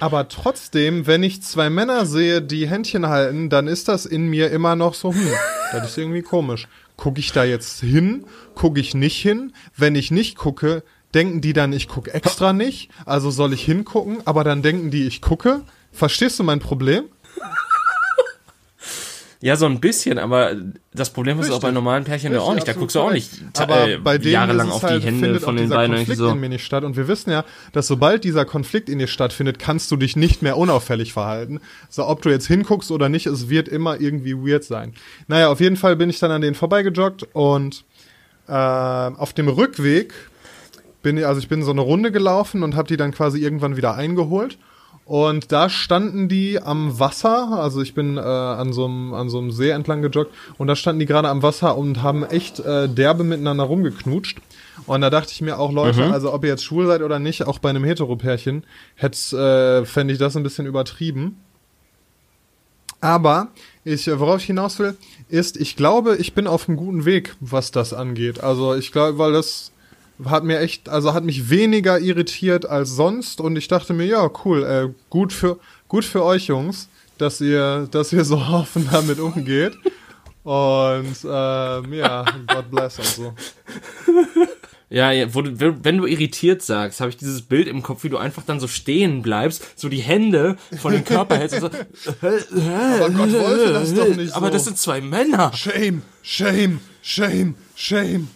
[0.00, 4.50] Aber trotzdem, wenn ich zwei Männer sehe, die Händchen halten, dann ist das in mir
[4.50, 5.28] immer noch so, hm,
[5.72, 6.68] das ist irgendwie komisch.
[6.96, 8.24] Gucke ich da jetzt hin?
[8.54, 9.52] Gucke ich nicht hin?
[9.76, 10.82] Wenn ich nicht gucke,
[11.14, 12.90] denken die dann, ich gucke extra nicht?
[13.04, 15.62] Also soll ich hingucken, aber dann denken die, ich gucke?
[15.92, 17.04] Verstehst du mein Problem?
[19.42, 20.54] Ja, so ein bisschen, aber
[20.92, 21.62] das Problem ist auch Richtig.
[21.62, 22.68] bei normalen Pärchen ja auch nicht.
[22.68, 25.42] Da guckst du auch nicht Aber äh, bei denen jahrelang auf halt, die Hände findet
[25.42, 26.28] von den beiden Konflikt so.
[26.28, 26.84] in mir nicht statt.
[26.84, 30.42] Und wir wissen ja, dass sobald dieser Konflikt in dir stattfindet, kannst du dich nicht
[30.42, 31.60] mehr unauffällig verhalten.
[31.88, 34.92] So, ob du jetzt hinguckst oder nicht, es wird immer irgendwie weird sein.
[35.26, 37.84] Naja, auf jeden Fall bin ich dann an denen vorbeigejoggt und
[38.46, 40.12] äh, auf dem Rückweg
[41.02, 43.76] bin ich, also ich bin so eine Runde gelaufen und habe die dann quasi irgendwann
[43.78, 44.58] wieder eingeholt.
[45.10, 49.38] Und da standen die am Wasser, also ich bin äh, an so einem an so
[49.38, 52.88] einem See entlang gejoggt und da standen die gerade am Wasser und haben echt äh,
[52.88, 54.38] derbe miteinander rumgeknutscht.
[54.86, 57.44] Und da dachte ich mir auch, Leute, also ob ihr jetzt schwul seid oder nicht,
[57.44, 58.62] auch bei einem Heteropärchen,
[58.94, 61.40] hätte äh, fände ich das ein bisschen übertrieben.
[63.00, 63.48] Aber
[63.82, 64.96] ich, worauf ich hinaus will,
[65.28, 68.44] ist, ich glaube, ich bin auf einem guten Weg, was das angeht.
[68.44, 69.72] Also ich glaube, weil das
[70.26, 74.30] hat mir echt, also hat mich weniger irritiert als sonst und ich dachte mir, ja,
[74.44, 79.20] cool, äh, gut für, gut für euch Jungs, dass ihr, dass ihr so offen damit
[79.20, 79.76] umgeht.
[80.42, 83.34] Und ähm, ja, God bless und so.
[84.88, 88.08] Ja, ja wo du, wenn du irritiert sagst, habe ich dieses Bild im Kopf, wie
[88.08, 91.78] du einfach dann so stehen bleibst, so die Hände von dem Körper hältst und so.
[92.20, 94.34] Aber Gott wollte das doch nicht so.
[94.34, 95.52] Aber das sind zwei Männer.
[95.54, 98.28] Shame, shame, shame, shame.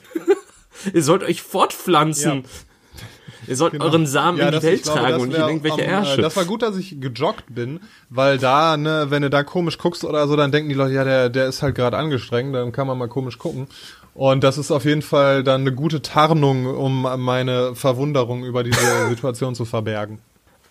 [0.93, 2.45] Ihr sollt euch fortpflanzen.
[3.47, 5.93] Ihr sollt euren Samen in die Welt glaube, tragen und nicht in irgendwelche am, äh,
[5.93, 6.23] Ärsche.
[6.23, 10.05] Das war gut, dass ich gejoggt bin, weil da, ne, wenn du da komisch guckst
[10.05, 12.87] oder so, dann denken die Leute, ja, der, der ist halt gerade angestrengt, dann kann
[12.87, 13.67] man mal komisch gucken.
[14.15, 19.09] Und das ist auf jeden Fall dann eine gute Tarnung, um meine Verwunderung über diese
[19.09, 20.21] Situation zu verbergen.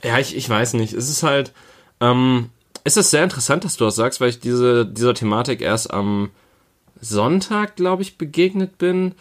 [0.01, 0.93] Ja, ich, ich weiß nicht.
[0.93, 1.53] Es ist halt,
[1.99, 2.49] ähm,
[2.83, 6.31] es ist sehr interessant, dass du das sagst, weil ich diese, dieser Thematik erst am
[6.99, 9.13] Sonntag, glaube ich, begegnet bin.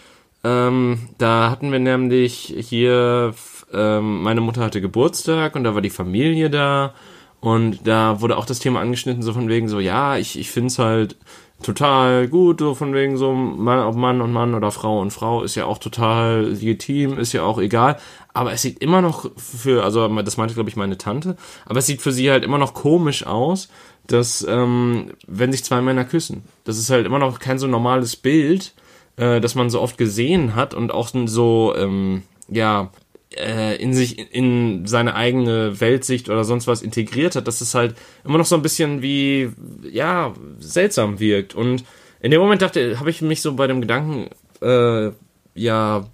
[0.44, 3.34] Ähm, da hatten wir nämlich hier,
[3.72, 6.94] ähm, meine Mutter hatte Geburtstag und da war die Familie da.
[7.40, 10.78] Und da wurde auch das Thema angeschnitten, so von wegen so, ja, ich, ich find's
[10.78, 11.16] halt
[11.62, 15.42] total gut, so von wegen so, Mann, ob Mann und Mann oder Frau und Frau
[15.42, 17.98] ist ja auch total legitim, ist ja auch egal,
[18.32, 21.86] aber es sieht immer noch für, also das meinte, glaube ich, meine Tante, aber es
[21.86, 23.68] sieht für sie halt immer noch komisch aus,
[24.06, 28.16] dass, ähm, wenn sich zwei Männer küssen, das ist halt immer noch kein so normales
[28.16, 28.74] Bild,
[29.16, 32.90] äh, das man so oft gesehen hat und auch so, ähm, ja,
[33.36, 37.94] äh, in sich, in seine eigene Weltsicht oder sonst was integriert hat, dass es halt
[38.24, 39.50] immer noch so ein bisschen wie,
[39.90, 41.54] ja, seltsam wirkt.
[41.54, 41.84] Und
[42.20, 44.28] in dem Moment dachte, habe ich mich so bei dem Gedanken,
[44.60, 45.10] äh,
[45.54, 46.06] ja,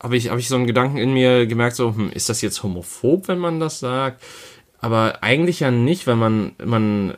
[0.00, 2.62] habe ich, habe ich so einen Gedanken in mir gemerkt, so, hm, ist das jetzt
[2.62, 4.22] homophob, wenn man das sagt?
[4.80, 7.14] Aber eigentlich ja nicht, weil man, man,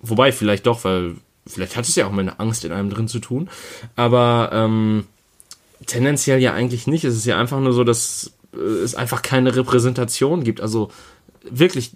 [0.00, 3.08] wobei vielleicht doch, weil vielleicht hat es ja auch mit einer Angst in einem drin
[3.08, 3.48] zu tun,
[3.96, 5.04] aber ähm,
[5.86, 7.04] tendenziell ja eigentlich nicht.
[7.04, 10.60] Es ist ja einfach nur so, dass äh, es einfach keine Repräsentation gibt.
[10.60, 10.90] Also
[11.50, 11.90] wirklich,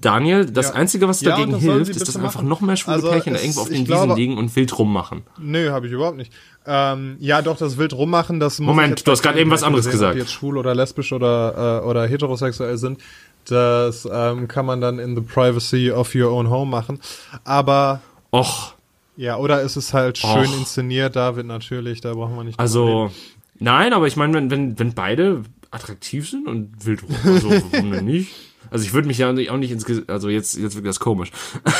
[0.00, 0.74] Daniel, das Ja.
[0.74, 2.48] Einzige, was Ja, dagegen das sollen hilft, ist, dass einfach machen.
[2.48, 5.22] noch mehr schwule Also Pärchen da irgendwo auf den glaube- Wiesen liegen und wild rummachen.
[5.38, 6.32] Nö, habe ich überhaupt nicht.
[6.66, 9.84] Ähm, ja, doch, das wild rummachen, das muss Moment, du hast gerade eben was anderes
[9.84, 10.10] sehen, gesagt.
[10.12, 13.00] Ob die jetzt schwul oder lesbisch oder, äh, oder heterosexuell sind.
[13.48, 17.00] Das ähm, kann man dann in the privacy of your own home machen.
[17.44, 18.00] Aber
[18.32, 18.74] Och,
[19.16, 20.58] ja, oder ist es halt schön Och.
[20.58, 23.10] inszeniert, David natürlich, da brauchen wir nicht also,
[23.58, 27.90] nein, aber ich meine, wenn, wenn, wenn beide attraktiv sind und wild rum, also warum
[27.92, 28.32] denn nicht?
[28.70, 31.30] Also ich würde mich ja auch nicht ins, also jetzt, jetzt wird das komisch.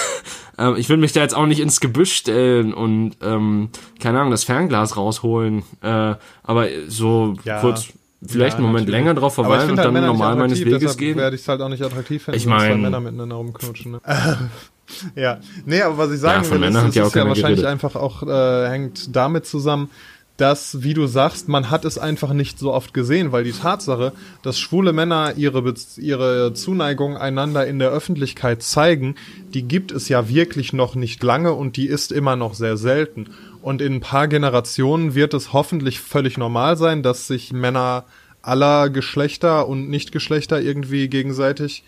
[0.59, 3.71] ähm, ich würde mich da jetzt auch nicht ins Gebüsch stellen und, ähm,
[4.01, 7.61] keine Ahnung, das Fernglas rausholen, äh, aber so Ja.
[7.61, 7.89] kurz,
[8.25, 9.05] vielleicht Ja, einen Moment natürlich.
[9.05, 11.17] länger drauf verweilen und halt dann Männer normal meines Weges gehen.
[11.19, 13.93] werde ich es halt auch nicht attraktiv finden, Ich wenn zwei mein- Männer miteinander rumknutschen.
[13.93, 14.01] Ne?
[15.17, 17.65] ja, nee, aber was ich sagen von will, ist, ja auch ist ja wahrscheinlich geredet.
[17.67, 19.91] einfach auch, äh, hängt damit zusammen,
[20.37, 24.13] dass, wie du sagst, man hat es einfach nicht so oft gesehen, weil die Tatsache,
[24.43, 29.15] dass schwule Männer ihre, ihre Zuneigung einander in der Öffentlichkeit zeigen,
[29.55, 33.31] die gibt es ja wirklich noch nicht lange und die ist immer noch sehr selten.
[33.63, 38.05] Und in ein paar Generationen wird es hoffentlich völlig normal sein, dass sich Männer
[38.43, 41.83] aller Geschlechter und Nichtgeschlechter irgendwie gegenseitig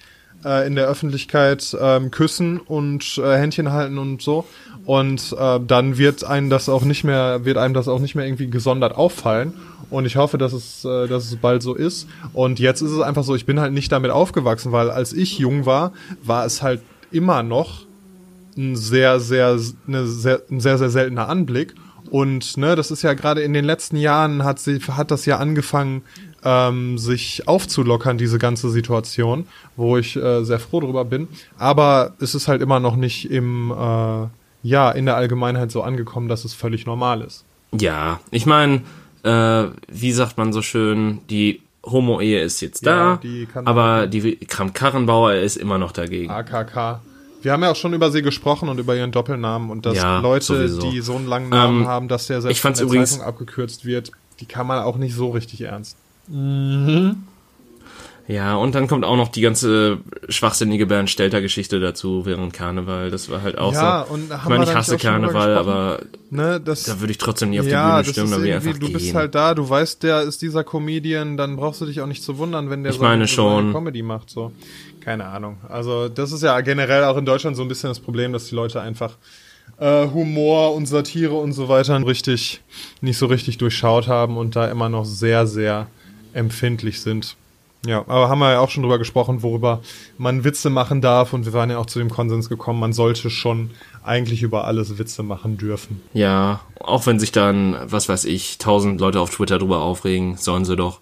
[0.44, 4.44] äh, in der Öffentlichkeit ähm, küssen und äh, Händchen halten und so.
[4.84, 8.26] Und äh, dann wird einem das auch nicht mehr, wird einem das auch nicht mehr
[8.26, 9.52] irgendwie gesondert auffallen.
[9.90, 12.08] Und ich hoffe, dass es, äh, dass es bald so ist.
[12.32, 15.38] Und jetzt ist es einfach so, ich bin halt nicht damit aufgewachsen, weil als ich
[15.38, 17.86] jung war, war es halt immer noch
[18.56, 21.74] ein sehr, sehr, eine sehr, ein sehr, sehr seltener Anblick.
[22.10, 25.36] Und ne, das ist ja gerade in den letzten Jahren hat sie, hat das ja
[25.36, 26.02] angefangen,
[26.44, 29.46] ähm, sich aufzulockern, diese ganze Situation,
[29.76, 31.28] wo ich äh, sehr froh drüber bin.
[31.58, 34.26] Aber es ist halt immer noch nicht im, äh,
[34.62, 37.44] ja, in der Allgemeinheit so angekommen, dass es völlig normal ist.
[37.72, 38.82] Ja, ich meine,
[39.24, 44.06] äh, wie sagt man so schön, die Homo-Ehe ist jetzt da, Ja, die kann- aber
[44.06, 46.30] die Kram-Karrenbauer ist immer noch dagegen.
[46.30, 47.00] AKK.
[47.40, 50.18] Wir haben ja auch schon über sie gesprochen und über ihren Doppelnamen und dass Ja,
[50.20, 50.90] Leute, sowieso.
[50.90, 53.10] die so einen langen Namen Ähm, haben, dass der selbst ich fand's von der übrigens-
[53.12, 55.96] Zeitung abgekürzt wird, die kann man auch nicht so richtig ernst.
[58.26, 63.10] Ja, und dann kommt auch noch die ganze schwachsinnige Bernd Stelter-Geschichte dazu während Karneval.
[63.10, 64.12] Das war halt auch Ja, so.
[64.12, 67.16] und ich haben meine, wir ich da hasse Karneval, aber Ne, das, da würde ich
[67.16, 68.92] trotzdem nie auf die ja, Bühne das stürmen, dann würde ich einfach du gehen.
[68.92, 72.22] bist halt da, du weißt, der ist dieser Comedian, dann brauchst du dich auch nicht
[72.22, 73.64] zu wundern, wenn der Ich meine so schon.
[73.64, 74.52] eine Comedy macht, so.
[75.00, 75.56] Keine Ahnung.
[75.66, 78.54] Also, das ist ja generell auch in Deutschland so ein bisschen das Problem, dass die
[78.54, 79.16] Leute einfach
[79.78, 82.60] äh, Humor und Satire und so weiter richtig,
[83.00, 85.86] nicht so richtig durchschaut haben und da immer noch sehr, sehr
[86.38, 87.36] empfindlich sind.
[87.86, 89.82] Ja, aber haben wir ja auch schon drüber gesprochen, worüber
[90.16, 93.30] man Witze machen darf und wir waren ja auch zu dem Konsens gekommen, man sollte
[93.30, 93.70] schon
[94.02, 96.00] eigentlich über alles Witze machen dürfen.
[96.12, 100.64] Ja, auch wenn sich dann, was weiß ich, tausend Leute auf Twitter drüber aufregen, sollen
[100.64, 101.00] sie doch.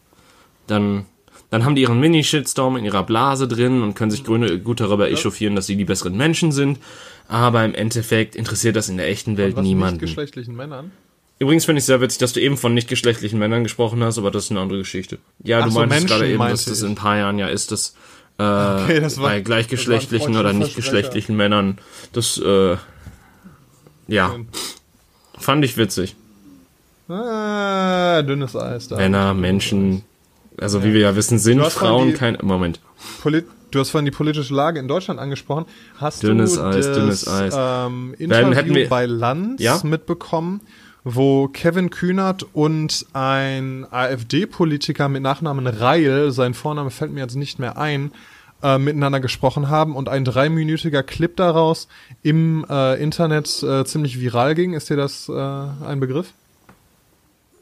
[0.66, 1.06] Dann,
[1.48, 5.10] dann haben die ihren Mini-Shitstorm in ihrer Blase drin und können sich grüne, gut darüber
[5.10, 6.78] echauffieren, dass sie die besseren Menschen sind.
[7.26, 9.98] Aber im Endeffekt interessiert das in der echten Welt niemanden.
[9.98, 10.92] geschlechtlichen Männern?
[11.38, 14.30] Übrigens finde ich sehr witzig, dass du eben von nicht geschlechtlichen Männern gesprochen hast, aber
[14.30, 15.18] das ist eine andere Geschichte.
[15.42, 17.72] Ja, Ach du so, meintest gerade eben, dass das in ein paar Jahren ja ist,
[17.72, 17.94] dass
[18.38, 21.78] äh, Okay, das war- bei gleichgeschlechtlichen oder freudscher nicht geschlechtlichen Männern
[22.12, 22.76] das, äh,
[24.08, 24.34] ja,
[25.38, 26.16] fand ich witzig.
[27.08, 28.96] Ah, dünnes Eis da.
[28.96, 30.02] Männer, Menschen,
[30.58, 32.80] also wie wir ja wissen, sind Frauen die- kein, Moment.
[33.22, 35.66] Polit du hast vorhin die politische Lage in Deutschland angesprochen.
[35.98, 37.52] Hast Dünnes du Eis, das dünnes Eis.
[37.56, 39.80] Ähm, Dann Interview hätten wir- bei Lanz Ja?
[39.84, 40.60] mitbekommen,
[41.08, 47.60] wo Kevin Kühnert und ein AfD-Politiker mit Nachnamen Reil, sein Vorname fällt mir jetzt nicht
[47.60, 48.10] mehr ein,
[48.60, 51.86] äh, miteinander gesprochen haben und ein dreiminütiger Clip daraus
[52.24, 54.72] im äh, Internet äh, ziemlich viral ging.
[54.72, 56.32] Ist dir das äh, ein Begriff?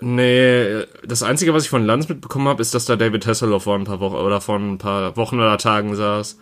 [0.00, 3.76] Nee, das Einzige, was ich von Lanz mitbekommen habe, ist, dass da David Hasselhoff vor
[3.76, 6.38] ein paar Wochen oder vor ein paar Wochen oder Tagen saß.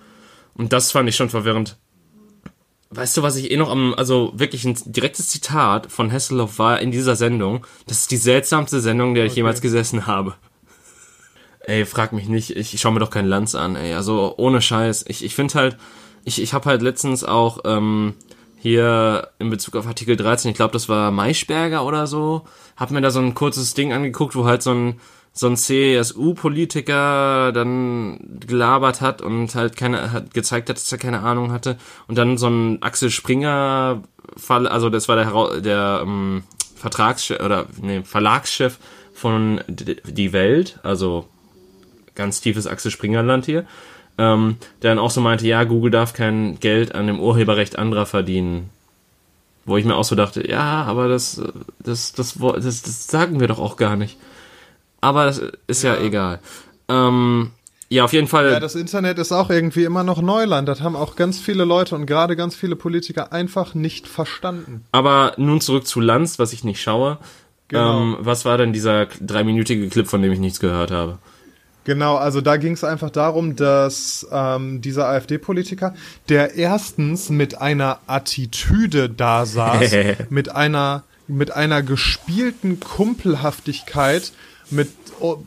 [0.54, 1.78] Und das fand ich schon verwirrend.
[2.94, 6.78] Weißt du, was ich eh noch am, also wirklich ein direktes Zitat von Hasselhoff war
[6.80, 7.66] in dieser Sendung.
[7.86, 10.34] Das ist die seltsamste Sendung, der ich jemals gesessen habe.
[11.60, 13.94] Ey, frag mich nicht, ich, ich schaue mir doch keinen Lanz an, ey.
[13.94, 15.06] Also ohne Scheiß.
[15.08, 15.78] Ich, ich finde halt,
[16.24, 18.12] ich, ich habe halt letztens auch ähm,
[18.58, 22.42] hier in Bezug auf Artikel 13, ich glaube, das war Maischberger oder so,
[22.76, 25.00] hab mir da so ein kurzes Ding angeguckt, wo halt so ein
[25.32, 31.20] so ein CSU-Politiker dann gelabert hat und halt keine, hat gezeigt hat, dass er keine
[31.20, 31.78] Ahnung hatte.
[32.06, 34.02] Und dann so ein Axel Springer
[34.36, 36.42] Fall, also das war der, der ähm,
[36.76, 38.78] Vertragschef oder nee, Verlagschef
[39.14, 41.28] von Die Welt, also
[42.14, 43.64] ganz tiefes Axel Springer Land hier,
[44.18, 48.06] ähm, der dann auch so meinte, ja, Google darf kein Geld an dem Urheberrecht anderer
[48.06, 48.70] verdienen.
[49.64, 51.40] Wo ich mir auch so dachte, ja, aber das,
[51.78, 54.18] das, das, das, das sagen wir doch auch gar nicht.
[55.02, 56.38] Aber das ist ja, egal.
[56.88, 57.50] Ähm,
[57.90, 58.50] ja, auf jeden Fall.
[58.50, 60.66] Ja, das Internet ist auch irgendwie immer noch Neuland.
[60.66, 64.84] Das haben auch ganz viele Leute und gerade ganz viele Politiker einfach nicht verstanden.
[64.92, 67.18] aber nun zurück zu Lanz, was ich nicht schaue.
[67.68, 68.00] Genau.
[68.00, 71.18] Ähm, was war denn dieser dreiminütige Clip, von dem ich nichts gehört habe?
[71.84, 75.94] Genau, also da ging es einfach darum, dass ähm, dieser AfD-Politiker,
[76.28, 79.92] der erstens mit einer Attitüde da saß,
[80.30, 84.32] mit einer mit einer gespielten Kumpelhaftigkeit,
[84.72, 84.88] mit
[85.20, 85.38] oh,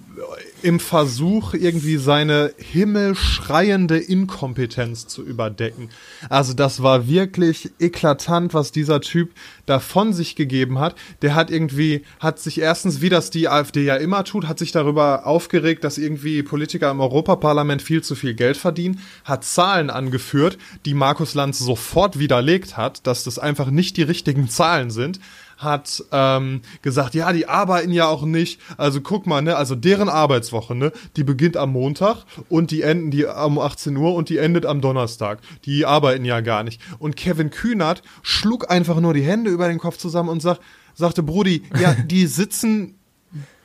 [0.62, 5.90] im Versuch irgendwie seine himmelschreiende Inkompetenz zu überdecken.
[6.30, 9.32] Also das war wirklich eklatant, was dieser Typ
[9.68, 10.96] da von sich gegeben hat.
[11.22, 14.72] Der hat irgendwie, hat sich erstens, wie das die AfD ja immer tut, hat sich
[14.72, 20.58] darüber aufgeregt, dass irgendwie Politiker im Europaparlament viel zu viel Geld verdienen, hat Zahlen angeführt,
[20.86, 25.20] die Markus Lanz sofort widerlegt hat, dass das einfach nicht die richtigen Zahlen sind
[25.58, 28.60] hat ähm, gesagt, ja, die arbeiten ja auch nicht.
[28.78, 33.12] Also guck mal, ne, also deren Arbeitswoche, ne, die beginnt am Montag und die enden
[33.12, 35.40] die um 18 Uhr und die endet am Donnerstag.
[35.66, 36.82] Die arbeiten ja gar nicht.
[37.00, 40.62] Und Kevin Kühnert schlug einfach nur die Hände über den Kopf zusammen und sagt,
[40.94, 42.96] sagte, Brudi, ja, die sitzen,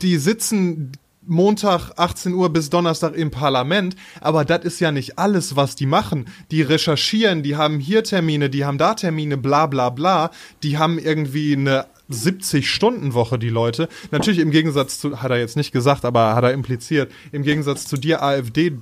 [0.03, 0.93] die sitzen
[1.27, 5.87] Montag 18 Uhr bis Donnerstag im Parlament, aber das ist ja nicht alles, was die
[5.87, 6.27] machen.
[6.51, 10.31] Die recherchieren, die haben hier Termine, die haben da Termine, bla bla bla.
[10.63, 13.89] Die haben irgendwie eine 70-Stunden-Woche, die Leute.
[14.11, 17.87] Natürlich im Gegensatz zu, hat er jetzt nicht gesagt, aber hat er impliziert, im Gegensatz
[17.87, 18.79] zu dir AfD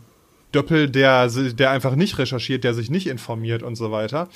[0.54, 4.28] Döppel, der, der einfach nicht recherchiert, der sich nicht informiert und so weiter.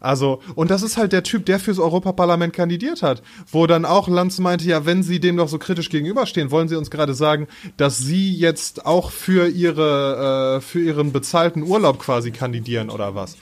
[0.00, 4.08] Also, und das ist halt der Typ, der fürs Europaparlament kandidiert hat, wo dann auch
[4.08, 7.48] Lanz meinte, ja, wenn Sie dem doch so kritisch gegenüberstehen, wollen Sie uns gerade sagen,
[7.76, 13.36] dass Sie jetzt auch für Ihre, äh, für Ihren bezahlten Urlaub quasi kandidieren oder was?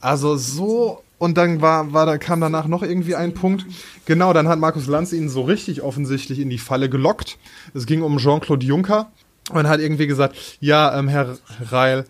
[0.00, 3.64] Also so, und dann war, war, da kam danach noch irgendwie ein Punkt.
[4.04, 7.38] Genau, dann hat Markus Lanz ihn so richtig offensichtlich in die Falle gelockt.
[7.74, 9.12] Es ging um Jean-Claude Juncker
[9.50, 11.38] und hat irgendwie gesagt, ja, ähm, Herr
[11.70, 12.04] Reil,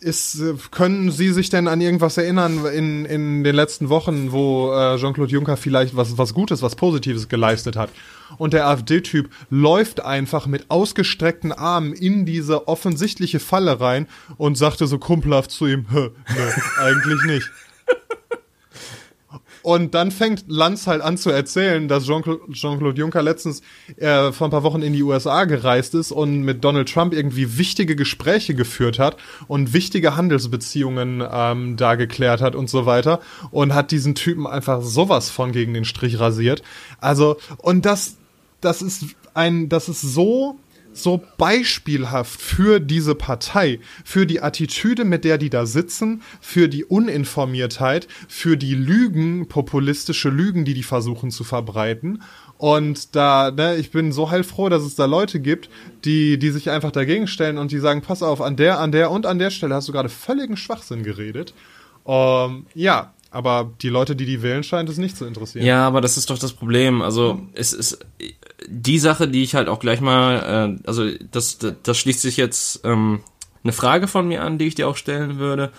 [0.00, 4.96] ist, können Sie sich denn an irgendwas erinnern in, in den letzten Wochen, wo äh,
[4.96, 7.90] Jean-Claude Juncker vielleicht was, was Gutes, was Positives geleistet hat?
[8.36, 14.86] Und der AfD-Typ läuft einfach mit ausgestreckten Armen in diese offensichtliche Falle rein und sagte
[14.86, 16.10] so kumpelhaft zu ihm, nö,
[16.80, 17.50] eigentlich nicht.
[19.62, 23.62] Und dann fängt Lanz halt an zu erzählen, dass Jean-Claude Jean Juncker letztens
[23.96, 27.58] äh, vor ein paar Wochen in die USA gereist ist und mit Donald Trump irgendwie
[27.58, 29.16] wichtige Gespräche geführt hat
[29.46, 34.82] und wichtige Handelsbeziehungen ähm, da geklärt hat und so weiter und hat diesen Typen einfach
[34.82, 36.62] sowas von gegen den Strich rasiert.
[37.00, 38.16] Also, und das,
[38.60, 40.58] das ist ein, das ist so
[41.02, 46.84] so beispielhaft für diese Partei, für die Attitüde, mit der die da sitzen, für die
[46.84, 52.22] Uninformiertheit, für die Lügen, populistische Lügen, die die versuchen zu verbreiten.
[52.58, 55.70] Und da, ne, ich bin so heilfroh, dass es da Leute gibt,
[56.04, 59.10] die, die sich einfach dagegen stellen und die sagen, pass auf, an der, an der
[59.10, 61.54] und an der Stelle hast du gerade völligen Schwachsinn geredet.
[62.04, 65.64] Um, ja, aber die Leute, die die wählen, scheint es nicht zu interessieren.
[65.64, 67.02] Ja, aber das ist doch das Problem.
[67.02, 67.98] Also es ist
[68.66, 72.80] die Sache, die ich halt auch gleich mal, äh, also das, das schließt sich jetzt
[72.84, 73.20] ähm,
[73.62, 75.72] eine Frage von mir an, die ich dir auch stellen würde.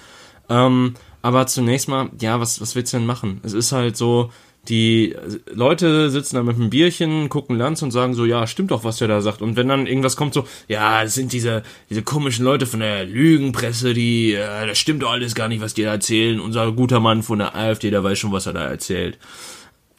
[0.47, 3.41] Ähm, aber zunächst mal, ja, was, was willst du denn machen?
[3.43, 4.31] Es ist halt so,
[4.67, 5.15] die
[5.51, 8.97] Leute sitzen da mit einem Bierchen, gucken Lanz und sagen so, ja, stimmt doch, was
[8.97, 9.41] der da sagt.
[9.41, 13.05] Und wenn dann irgendwas kommt so, ja, das sind diese, diese komischen Leute von der
[13.05, 16.39] Lügenpresse, die, äh, das stimmt doch alles gar nicht, was die da erzählen.
[16.39, 19.17] Unser guter Mann von der AfD, der weiß schon, was er da erzählt.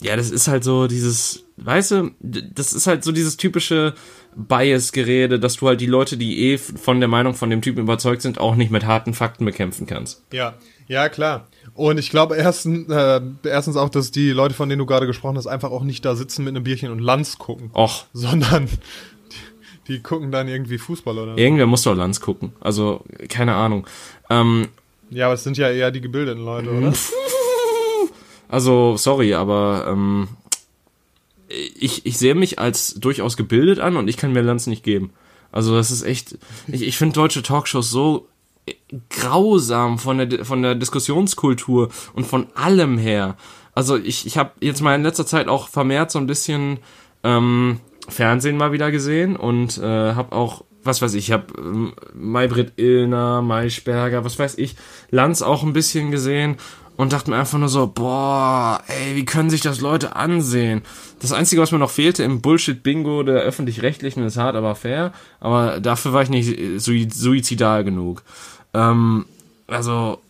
[0.02, 3.94] Ja, das ist halt so dieses, weißt du, das ist halt so dieses typische
[4.34, 8.22] Bias-Gerede, dass du halt die Leute, die eh von der Meinung von dem Typen überzeugt
[8.22, 10.24] sind, auch nicht mit harten Fakten bekämpfen kannst.
[10.32, 10.54] Ja,
[10.90, 11.46] ja, klar.
[11.74, 15.36] Und ich glaube erstens, äh, erstens auch, dass die Leute, von denen du gerade gesprochen
[15.36, 17.70] hast, einfach auch nicht da sitzen mit einem Bierchen und Lanz gucken.
[17.74, 18.06] Och.
[18.12, 19.38] Sondern die,
[19.92, 21.38] die gucken dann irgendwie Fußball oder.
[21.38, 22.52] Irgendwer muss doch Lanz gucken.
[22.60, 23.86] Also, keine Ahnung.
[24.30, 24.66] Ähm,
[25.10, 26.92] ja, aber es sind ja eher die gebildeten Leute, oder?
[28.48, 30.26] Also, sorry, aber ähm,
[31.48, 35.12] ich, ich sehe mich als durchaus gebildet an und ich kann mir Lanz nicht geben.
[35.52, 36.36] Also das ist echt,
[36.68, 38.28] ich, ich finde deutsche Talkshows so
[39.08, 43.36] grausam von der, von der Diskussionskultur und von allem her.
[43.74, 46.78] Also ich, ich habe jetzt mal in letzter Zeit auch vermehrt so ein bisschen
[47.22, 51.92] ähm, Fernsehen mal wieder gesehen und äh, habe auch, was weiß ich, ich habe ähm,
[52.14, 54.76] Maybrit Illner, Maischberger, was weiß ich,
[55.10, 56.56] Lanz auch ein bisschen gesehen
[57.00, 60.82] und dachte mir einfach nur so, boah, ey, wie können sich das Leute ansehen?
[61.20, 65.80] Das Einzige, was mir noch fehlte im Bullshit-Bingo der Öffentlich-Rechtlichen ist hart, aber fair, aber
[65.80, 68.22] dafür war ich nicht suizidal genug.
[68.74, 69.24] Ähm,
[69.66, 70.20] also,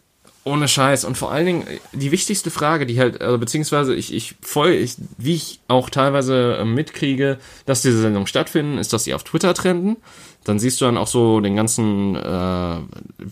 [0.45, 1.05] ohne Scheiß.
[1.05, 4.97] Und vor allen Dingen, die wichtigste Frage, die halt, also, beziehungsweise ich, ich voll, ich,
[5.19, 9.55] wie ich auch teilweise äh, mitkriege, dass diese Sendungen stattfinden, ist, dass sie auf Twitter
[9.55, 9.97] trenden
[10.45, 12.77] dann siehst du dann auch so den ganzen, äh,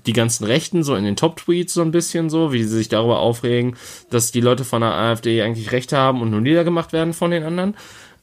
[0.07, 3.21] die ganzen Rechten so in den Top-Tweets so ein bisschen so, wie sie sich darüber
[3.21, 3.77] aufregen,
[4.11, 7.45] dass die Leute von der AfD eigentlich Recht haben und nur niedergemacht werden von den
[7.45, 7.75] anderen.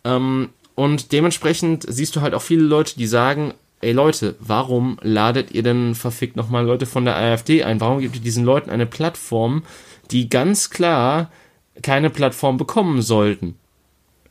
[0.03, 3.53] Ähm, und dementsprechend siehst du halt auch viele Leute, die sagen,
[3.85, 7.79] ey Leute, warum ladet ihr denn verfickt nochmal Leute von der AfD ein?
[7.79, 9.63] Warum gibt ihr diesen Leuten eine Plattform,
[10.11, 11.31] die ganz klar
[11.81, 13.55] keine Plattform bekommen sollten?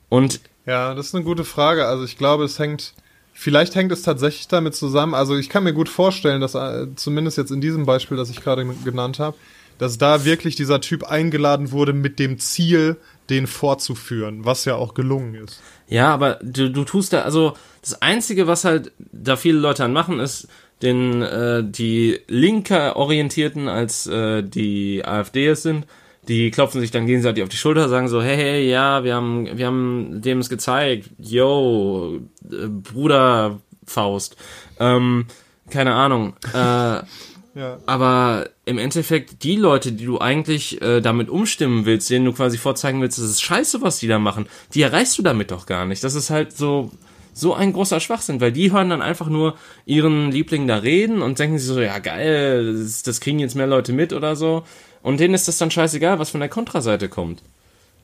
[0.08, 1.86] Und ja, das ist eine gute Frage.
[1.86, 2.94] Also ich glaube, es hängt
[3.36, 7.36] Vielleicht hängt es tatsächlich damit zusammen, also ich kann mir gut vorstellen, dass äh, zumindest
[7.36, 9.36] jetzt in diesem Beispiel, das ich gerade genannt habe,
[9.76, 12.96] dass da wirklich dieser Typ eingeladen wurde mit dem Ziel,
[13.30, 15.61] den vorzuführen, was ja auch gelungen ist.
[15.89, 19.93] Ja, aber du, du tust da, also das Einzige, was halt da viele Leute an
[19.93, 20.49] machen, ist,
[20.82, 25.87] den äh, die linker orientierten als äh, die AfD es sind,
[26.28, 29.57] die klopfen sich dann gegenseitig auf die Schulter, sagen so, hey, hey, ja, wir haben,
[29.57, 32.20] wir haben dem es gezeigt, yo,
[32.51, 34.37] äh, Bruder Faust,
[34.80, 35.26] ähm,
[35.70, 37.03] keine Ahnung, äh,
[37.55, 37.78] ja.
[37.86, 42.59] aber im Endeffekt die Leute, die du eigentlich äh, damit umstimmen willst, denen du quasi
[42.59, 45.84] vorzeigen willst, das ist scheiße, was die da machen, die erreichst du damit doch gar
[45.86, 46.02] nicht.
[46.05, 46.90] Das ist halt so,
[47.32, 51.38] so ein großer Schwachsinn, weil die hören dann einfach nur ihren Liebling da reden und
[51.38, 54.64] denken sich so, ja geil, das, das kriegen jetzt mehr Leute mit oder so.
[55.02, 57.42] Und denen ist das dann scheißegal, was von der Kontraseite kommt.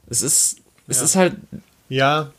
[0.09, 1.05] Es ist, es Ja.
[1.05, 1.37] ist halt,
[1.89, 2.31] Ja,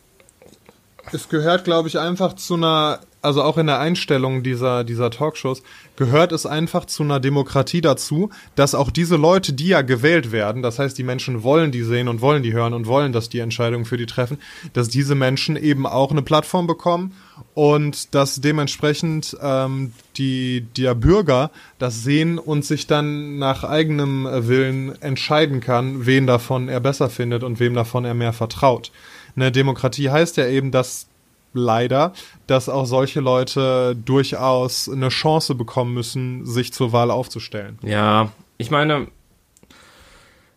[1.11, 5.63] es gehört, glaube ich, einfach zu einer, also auch in der Einstellung dieser, dieser Talkshows,
[5.95, 10.61] gehört es einfach zu einer Demokratie dazu, dass auch diese Leute, die ja gewählt werden,
[10.61, 13.39] das heißt, die Menschen wollen die sehen und wollen die hören und wollen, dass die
[13.39, 14.37] Entscheidungen für die treffen,
[14.73, 17.13] dass diese Menschen eben auch eine Plattform bekommen
[17.53, 24.47] und dass dementsprechend ähm, die der Bürger das sehen und sich dann nach eigenem äh,
[24.47, 28.91] Willen entscheiden kann, wen davon er besser findet und wem davon er mehr vertraut.
[29.35, 31.07] Eine Demokratie heißt ja eben, dass
[31.53, 32.13] leider,
[32.47, 37.77] dass auch solche Leute durchaus eine Chance bekommen müssen, sich zur Wahl aufzustellen.
[37.83, 39.07] ja, ich meine,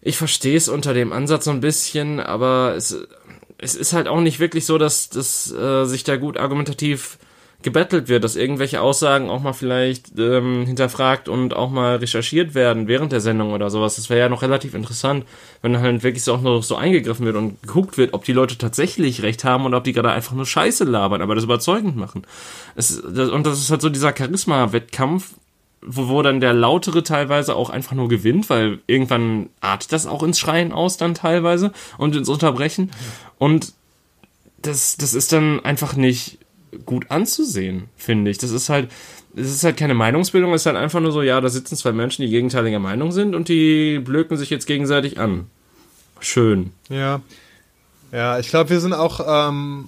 [0.03, 2.95] ich verstehe es unter dem Ansatz so ein bisschen, aber es,
[3.57, 7.19] es ist halt auch nicht wirklich so, dass, dass äh, sich da gut argumentativ
[7.65, 12.87] gebettelt wird, dass irgendwelche Aussagen auch mal vielleicht ähm, hinterfragt und auch mal recherchiert werden
[12.87, 13.97] während der Sendung oder sowas.
[13.97, 15.25] Das wäre ja noch relativ interessant,
[15.63, 18.59] wenn halt wirklich so auch noch so eingegriffen wird und geguckt wird, ob die Leute
[18.59, 22.27] tatsächlich recht haben oder ob die gerade einfach nur Scheiße labern, aber das überzeugend machen.
[22.77, 25.33] Es, das, und das ist halt so dieser Charisma-Wettkampf,
[25.81, 30.23] wo, wo dann der Lautere teilweise auch einfach nur gewinnt, weil irgendwann artet das auch
[30.23, 32.91] ins Schreien aus dann teilweise und ins Unterbrechen.
[33.39, 33.73] Und
[34.61, 36.39] das, das ist dann einfach nicht
[36.85, 38.39] gut anzusehen, finde ich.
[38.39, 38.91] Das ist halt,
[39.37, 41.93] es ist halt keine Meinungsbildung, es ist halt einfach nur so, ja, da sitzen zwei
[41.93, 45.47] Menschen, die gegenteiliger Meinung sind und die blöken sich jetzt gegenseitig an.
[46.21, 46.71] Schön.
[46.89, 47.21] Ja.
[48.13, 49.21] Ja, ich glaube, wir sind auch,
[49.51, 49.87] ähm,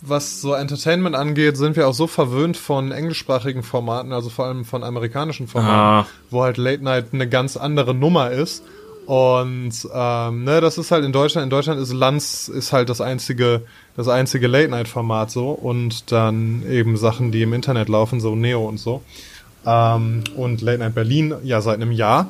[0.00, 4.64] was so Entertainment angeht, sind wir auch so verwöhnt von englischsprachigen Formaten, also vor allem
[4.64, 6.06] von amerikanischen Formaten, Ah.
[6.30, 8.62] wo halt Late Night eine ganz andere Nummer ist.
[9.06, 11.44] Und ähm, ne, das ist halt in Deutschland.
[11.44, 13.62] In Deutschland ist Lanz ist halt das einzige,
[13.96, 18.34] das einzige Late Night Format so und dann eben Sachen, die im Internet laufen, so
[18.34, 19.02] Neo und so.
[19.64, 22.28] Ähm, und Late Night Berlin ja seit einem Jahr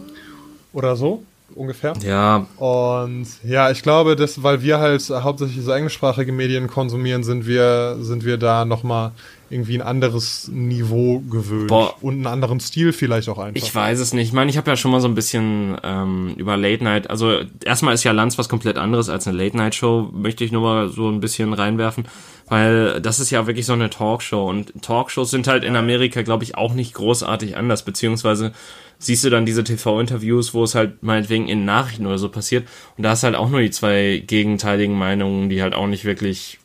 [0.73, 1.23] oder so
[1.55, 1.95] ungefähr.
[2.05, 7.47] Ja, Und ja, ich glaube, dass, weil wir halt hauptsächlich so englischsprachige Medien konsumieren, sind
[7.47, 9.13] wir, sind wir da nochmal
[9.49, 11.69] irgendwie ein anderes Niveau gewöhnt.
[11.69, 11.95] Boah.
[12.03, 13.55] Und einen anderen Stil vielleicht auch einfach.
[13.55, 14.29] Ich weiß es nicht.
[14.29, 17.09] Ich meine, ich habe ja schon mal so ein bisschen ähm, über Late Night.
[17.11, 20.11] Also erstmal ist ja Lanz was komplett anderes als eine Late Night Show.
[20.13, 22.07] Möchte ich nur mal so ein bisschen reinwerfen,
[22.49, 26.45] weil das ist ja wirklich so eine Talkshow und Talkshows sind halt in Amerika, glaube
[26.45, 27.85] ich, auch nicht großartig anders.
[27.85, 28.53] Beziehungsweise
[28.99, 32.67] siehst du dann diese TV-Interviews, wo es halt meinetwegen in Nachrichten oder so passiert
[32.97, 36.59] und da ist halt auch nur die zwei gegenteiligen Meinungen, die halt auch nicht wirklich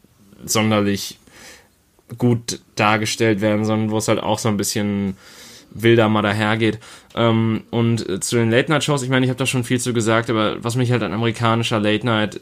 [0.46, 1.18] sonderlich
[2.18, 5.16] gut dargestellt werden, sondern wo es halt auch so ein bisschen
[5.74, 6.80] wilder mal dahergeht.
[7.16, 10.30] Ähm, und äh, zu den Late-Night-Shows, ich meine, ich habe da schon viel zu gesagt,
[10.30, 12.42] aber was mich halt an amerikanischer Late-Night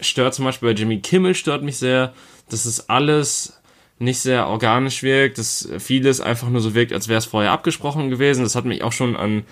[0.00, 2.12] stört, zum Beispiel bei Jimmy Kimmel stört mich sehr,
[2.52, 3.60] dass es alles
[3.98, 8.08] nicht sehr organisch wirkt, dass vieles einfach nur so wirkt, als wäre es vorher abgesprochen
[8.08, 8.42] gewesen.
[8.42, 9.44] Das hat mich auch schon an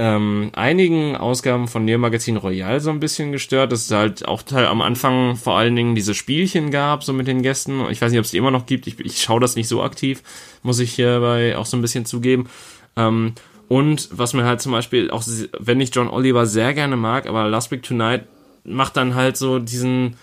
[0.00, 4.42] ähm, einigen Ausgaben von Neo Magazin Royal so ein bisschen gestört, dass es halt auch
[4.42, 7.80] teil am Anfang vor allen Dingen diese Spielchen gab, so mit den Gästen.
[7.90, 8.86] Ich weiß nicht, ob es die immer noch gibt.
[8.86, 10.22] Ich, ich schaue das nicht so aktiv,
[10.62, 12.48] muss ich hierbei auch so ein bisschen zugeben.
[12.96, 13.32] Ähm,
[13.66, 15.24] und was mir halt zum Beispiel, auch
[15.58, 18.24] wenn ich John Oliver sehr gerne mag, aber Last Week Tonight
[18.64, 20.16] macht dann halt so diesen,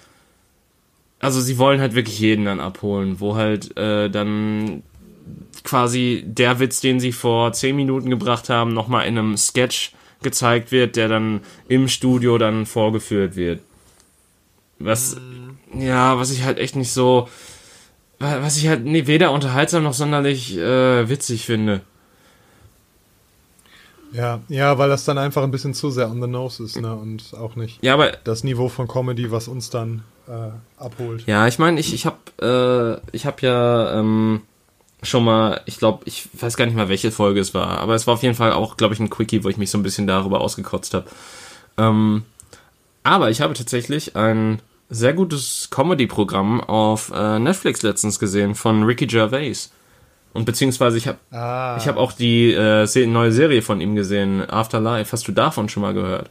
[1.25, 4.83] also sie wollen halt wirklich jeden dann abholen, wo halt äh, dann
[5.63, 10.71] quasi der Witz, den sie vor zehn Minuten gebracht haben, nochmal in einem Sketch gezeigt
[10.71, 13.59] wird, der dann im Studio dann vorgeführt wird.
[14.79, 15.17] Was,
[15.77, 17.27] ja, was ich halt echt nicht so,
[18.19, 21.81] wa- was ich halt nee, weder unterhaltsam noch sonderlich äh, witzig finde.
[24.11, 26.95] Ja, ja, weil das dann einfach ein bisschen zu sehr on the nose ist, ne?
[26.95, 31.25] Und auch nicht Ja, aber das Niveau von Comedy, was uns dann äh, abholt.
[31.27, 34.41] Ja, ich meine, ich, ich habe äh, ich hab ja ähm,
[35.03, 38.07] schon mal, ich glaube, ich weiß gar nicht mal, welche Folge es war, aber es
[38.07, 40.07] war auf jeden Fall auch, glaube ich, ein Quickie, wo ich mich so ein bisschen
[40.07, 41.05] darüber ausgekotzt habe.
[41.77, 42.23] Ähm,
[43.03, 49.07] aber ich habe tatsächlich ein sehr gutes Comedy-Programm auf äh, Netflix letztens gesehen von Ricky
[49.07, 49.71] Gervais.
[50.33, 54.47] Und beziehungsweise ich habe Ah, ich habe auch die äh, neue Serie von ihm gesehen,
[54.49, 55.11] Afterlife.
[55.11, 56.29] Hast du davon schon mal gehört?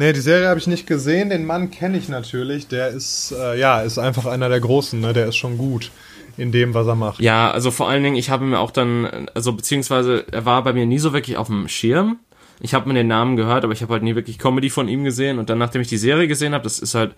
[0.00, 1.28] Nee, die Serie habe ich nicht gesehen.
[1.28, 2.68] Den Mann kenne ich natürlich.
[2.68, 5.12] Der ist, äh, ja, ist einfach einer der Großen, ne?
[5.12, 5.90] Der ist schon gut
[6.36, 7.20] in dem, was er macht.
[7.20, 10.72] Ja, also vor allen Dingen, ich habe mir auch dann, also beziehungsweise er war bei
[10.72, 12.20] mir nie so wirklich auf dem Schirm.
[12.60, 15.02] Ich habe mir den Namen gehört, aber ich habe halt nie wirklich Comedy von ihm
[15.02, 15.40] gesehen.
[15.40, 17.16] Und dann, nachdem ich die Serie gesehen habe, das ist halt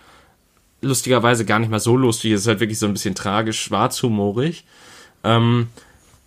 [0.81, 2.33] lustigerweise gar nicht mal so lustig.
[2.33, 4.64] Es ist halt wirklich so ein bisschen tragisch, schwarzhumorig.
[5.22, 5.66] Ähm,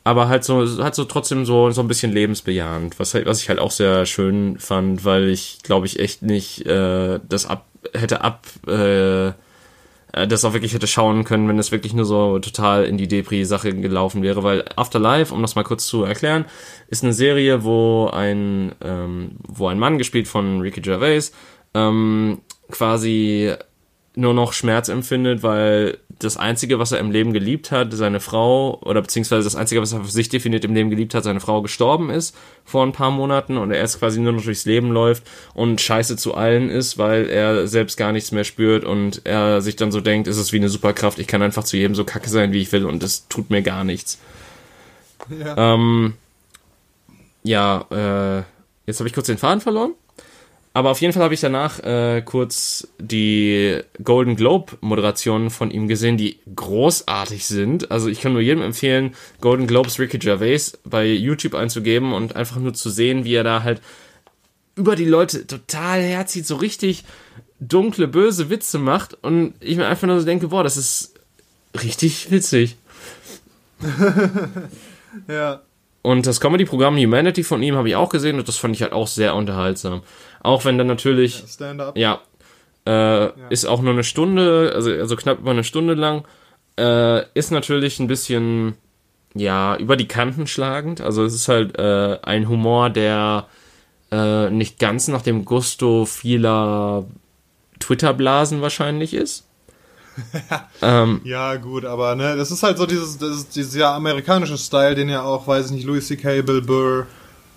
[0.04, 3.50] aber halt so, halt so trotzdem so, so ein bisschen lebensbejahend, was, halt, was ich
[3.50, 8.22] halt auch sehr schön fand, weil ich, glaube ich, echt nicht äh, das ab, hätte
[8.22, 12.86] ab, äh, äh, das auch wirklich hätte schauen können, wenn es wirklich nur so total
[12.86, 16.46] in die Depri-Sache gelaufen wäre, weil Afterlife, um das mal kurz zu erklären,
[16.88, 21.32] ist eine Serie, wo ein, ähm, wo ein Mann, gespielt von Ricky Gervais,
[21.74, 23.54] ähm, quasi
[24.16, 28.80] nur noch Schmerz empfindet, weil das Einzige, was er im Leben geliebt hat, seine Frau,
[28.82, 31.62] oder beziehungsweise das Einzige, was er für sich definiert im Leben geliebt hat, seine Frau
[31.62, 35.24] gestorben ist vor ein paar Monaten und er erst quasi nur noch durchs Leben läuft
[35.54, 39.76] und scheiße zu allen ist, weil er selbst gar nichts mehr spürt und er sich
[39.76, 42.30] dann so denkt, ist es wie eine Superkraft, ich kann einfach zu jedem so kacke
[42.30, 44.20] sein, wie ich will und es tut mir gar nichts.
[45.30, 46.14] Ja, ähm,
[47.44, 48.44] ja äh,
[48.86, 49.94] jetzt habe ich kurz den Faden verloren.
[50.76, 55.88] Aber auf jeden Fall habe ich danach äh, kurz die Golden Globe Moderationen von ihm
[55.88, 57.92] gesehen, die großartig sind.
[57.92, 62.58] Also ich kann nur jedem empfehlen, Golden Globes Ricky Gervais bei YouTube einzugeben und einfach
[62.58, 63.82] nur zu sehen, wie er da halt
[64.76, 67.04] über die Leute total herzieht, so richtig
[67.60, 71.14] dunkle, böse Witze macht und ich mir einfach nur so denke, boah, das ist
[71.80, 72.78] richtig witzig.
[75.28, 75.62] ja.
[76.04, 78.92] Und das Comedy-Programm Humanity von ihm habe ich auch gesehen und das fand ich halt
[78.92, 80.04] auch sehr unterhaltsam.
[80.42, 81.44] Auch wenn dann natürlich.
[81.48, 81.98] Stand-up.
[81.98, 82.22] Ja.
[82.86, 83.32] Äh, ja.
[83.50, 86.26] Ist auch nur eine Stunde, also, also knapp über eine Stunde lang.
[86.78, 88.76] Äh, ist natürlich ein bisschen,
[89.34, 91.00] ja, über die Kanten schlagend.
[91.00, 93.48] Also es ist halt äh, ein Humor, der
[94.12, 97.06] äh, nicht ganz nach dem Gusto vieler
[97.80, 99.48] Twitter-Blasen wahrscheinlich ist.
[100.82, 104.96] ähm, ja, gut, aber ne, das ist halt so dieses, das ist dieser amerikanische Style,
[104.96, 107.08] den ja auch, weiß ich nicht, Louis C.K., Bill Burr,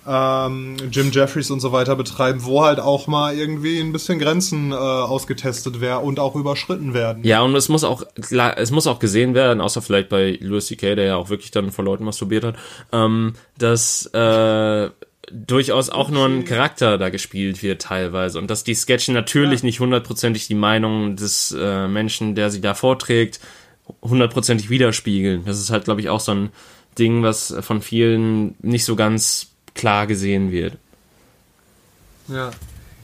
[0.07, 4.71] ähm, Jim Jeffries und so weiter betreiben, wo halt auch mal irgendwie ein bisschen Grenzen
[4.71, 7.23] äh, ausgetestet werden und auch überschritten werden.
[7.23, 10.95] Ja, und es muss auch es muss auch gesehen werden, außer vielleicht bei Louis C.K.,
[10.95, 12.55] der ja auch wirklich dann vor Leuten masturbiert hat,
[12.93, 14.89] ähm, dass äh,
[15.31, 19.65] durchaus auch nur ein Charakter da gespielt wird teilweise und dass die Sketchen natürlich ja.
[19.65, 23.39] nicht hundertprozentig die Meinung des äh, Menschen, der sie da vorträgt,
[24.01, 25.43] hundertprozentig widerspiegeln.
[25.45, 26.49] Das ist halt, glaube ich, auch so ein
[26.97, 30.77] Ding, was von vielen nicht so ganz klar gesehen wird.
[32.27, 32.51] Ja.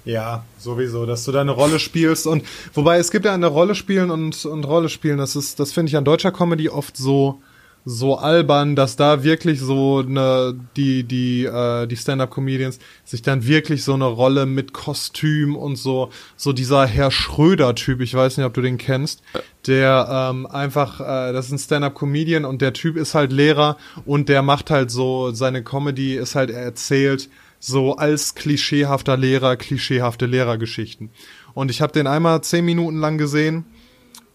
[0.05, 2.43] Ja, sowieso, dass du da eine Rolle spielst und
[2.74, 5.91] wobei es gibt ja eine Rolle spielen und, und Rolle spielen, das ist, das finde
[5.91, 7.41] ich an deutscher Comedy oft so,
[7.86, 13.84] so albern, dass da wirklich so eine, die, die, äh, die Stand-Up-Comedians sich dann wirklich
[13.84, 18.54] so eine Rolle mit Kostüm und so, so dieser Herr Schröder-Typ, ich weiß nicht, ob
[18.54, 19.22] du den kennst,
[19.68, 24.30] der ähm, einfach, äh, das ist ein Stand-Up-Comedian und der Typ ist halt Lehrer und
[24.30, 27.30] der macht halt so, seine Comedy ist halt, er erzählt
[27.60, 31.12] so als klischeehafter Lehrer, klischeehafte Lehrergeschichten.
[31.54, 33.66] Und ich habe den einmal zehn Minuten lang gesehen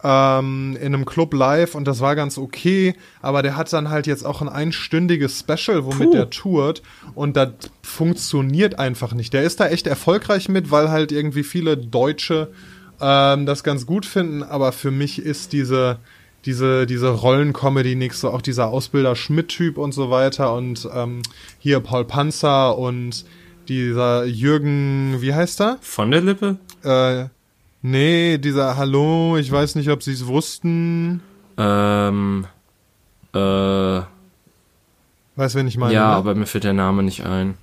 [0.03, 4.07] ähm, in einem Club live und das war ganz okay, aber der hat dann halt
[4.07, 6.13] jetzt auch ein einstündiges Special, womit Puh.
[6.13, 6.83] der tourt
[7.15, 7.51] und das
[7.83, 9.33] funktioniert einfach nicht.
[9.33, 12.49] Der ist da echt erfolgreich mit, weil halt irgendwie viele Deutsche
[13.01, 15.99] ähm, das ganz gut finden, aber für mich ist diese
[16.45, 21.23] diese, diese Rollencomedy nichts, so auch dieser Ausbilder Schmidt-Typ und so weiter und ähm,
[21.59, 23.25] hier Paul Panzer und
[23.69, 25.79] dieser Jürgen, wie heißt er?
[25.83, 26.57] Von der Lippe?
[26.83, 27.27] Äh,
[27.81, 31.20] Nee, dieser Hallo, ich weiß nicht, ob sie es wussten.
[31.57, 32.47] Ähm,
[33.33, 34.01] äh.
[35.37, 35.95] Weißt du, wen ich meine?
[35.95, 36.16] Ja, ne?
[36.16, 37.55] aber mir fällt der Name nicht ein.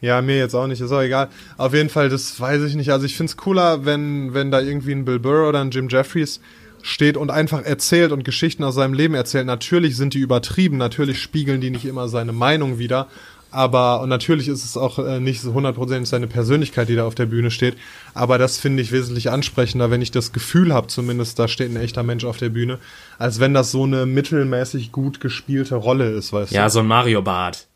[0.00, 1.28] Ja, mir jetzt auch nicht, ist auch egal.
[1.56, 2.92] Auf jeden Fall, das weiß ich nicht.
[2.92, 6.40] Also ich find's cooler, wenn, wenn da irgendwie ein Bill Burr oder ein Jim Jeffries
[6.82, 9.46] steht und einfach erzählt und Geschichten aus seinem Leben erzählt.
[9.46, 13.08] Natürlich sind die übertrieben, natürlich spiegeln die nicht immer seine Meinung wieder,
[13.50, 17.14] aber, und natürlich ist es auch äh, nicht so hundertprozentig seine Persönlichkeit, die da auf
[17.14, 17.76] der Bühne steht.
[18.12, 21.76] Aber das finde ich wesentlich ansprechender, wenn ich das Gefühl habe, zumindest, da steht ein
[21.76, 22.78] echter Mensch auf der Bühne,
[23.18, 26.64] als wenn das so eine mittelmäßig gut gespielte Rolle ist, weißt ja, du?
[26.64, 27.66] Ja, so ein Mario-Bart.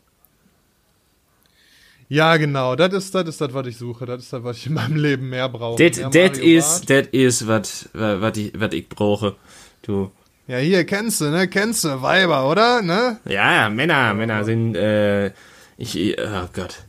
[2.07, 4.05] Ja, genau, das ist das, ist das, was ich suche.
[4.05, 5.83] Das ist das, was ich in meinem Leben mehr brauche.
[5.83, 7.89] Das ist, das ist, was,
[8.37, 9.35] ich, was ich brauche.
[9.81, 10.11] Du.
[10.47, 11.47] Ja, hier kennst du, ne?
[11.47, 12.83] Kennst du Weiber, oder?
[12.83, 13.17] Ne?
[13.25, 15.31] Ja, ja, Männer, Männer sind, äh,
[15.77, 16.83] ich, oh Gott.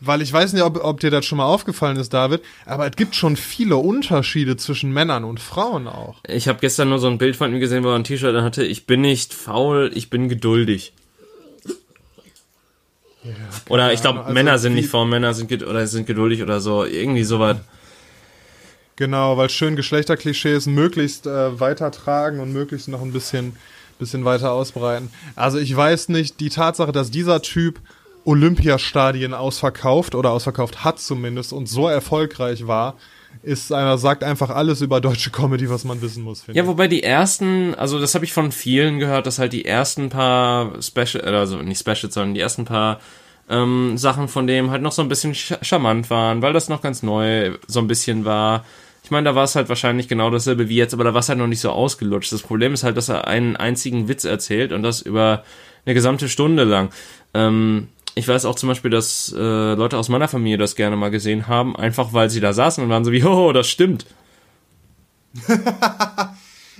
[0.00, 2.94] Weil ich weiß nicht, ob, ob dir das schon mal aufgefallen ist, David, aber es
[2.94, 6.20] gibt schon viele Unterschiede zwischen Männern und Frauen auch.
[6.26, 8.64] Ich habe gestern nur so ein Bild von ihm gesehen, wo er ein T-Shirt hatte.
[8.64, 10.92] Ich bin nicht faul, ich bin geduldig.
[13.24, 13.32] Ja,
[13.68, 16.84] oder ich glaube, also Männer sind nicht faul, Männer sind, oder sind geduldig oder so.
[16.84, 17.56] Irgendwie sowas.
[18.94, 23.56] Genau, weil schön Geschlechterklischees möglichst äh, weitertragen und möglichst noch ein bisschen
[23.98, 25.10] bisschen weiter ausbreiten.
[25.36, 27.80] Also ich weiß nicht, die Tatsache, dass dieser Typ
[28.24, 32.96] Olympiastadien ausverkauft oder ausverkauft hat zumindest und so erfolgreich war,
[33.42, 36.44] ist einer sagt einfach alles über deutsche Comedy, was man wissen muss.
[36.52, 40.08] Ja, wobei die ersten, also das habe ich von vielen gehört, dass halt die ersten
[40.08, 43.00] paar Special, also nicht Specials, sondern die ersten paar
[43.48, 47.02] ähm, Sachen von dem halt noch so ein bisschen charmant waren, weil das noch ganz
[47.02, 48.64] neu so ein bisschen war.
[49.08, 51.30] Ich meine, da war es halt wahrscheinlich genau dasselbe wie jetzt, aber da war es
[51.30, 52.30] halt noch nicht so ausgelutscht.
[52.30, 55.44] Das Problem ist halt, dass er einen einzigen Witz erzählt und das über
[55.86, 56.90] eine gesamte Stunde lang.
[57.32, 61.10] Ähm, ich weiß auch zum Beispiel, dass äh, Leute aus meiner Familie das gerne mal
[61.10, 64.04] gesehen haben, einfach weil sie da saßen und waren so wie, oh, das stimmt.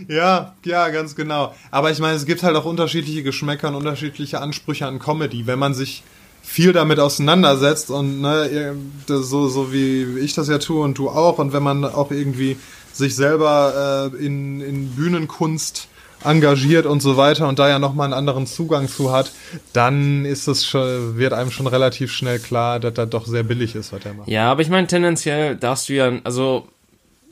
[0.07, 1.55] ja, ja, ganz genau.
[1.70, 5.47] Aber ich meine, es gibt halt auch unterschiedliche Geschmäcker und unterschiedliche Ansprüche an Comedy.
[5.47, 6.03] Wenn man sich
[6.49, 8.75] viel damit auseinandersetzt und ne,
[9.07, 12.57] so, so wie ich das ja tue und du auch, und wenn man auch irgendwie
[12.93, 15.89] sich selber äh, in, in Bühnenkunst
[16.25, 19.31] engagiert und so weiter und da ja nochmal einen anderen Zugang zu hat,
[19.73, 23.75] dann ist es schon, wird einem schon relativ schnell klar, dass das doch sehr billig
[23.75, 24.29] ist, was er macht.
[24.29, 26.67] Ja, aber ich meine, tendenziell darfst du ja, also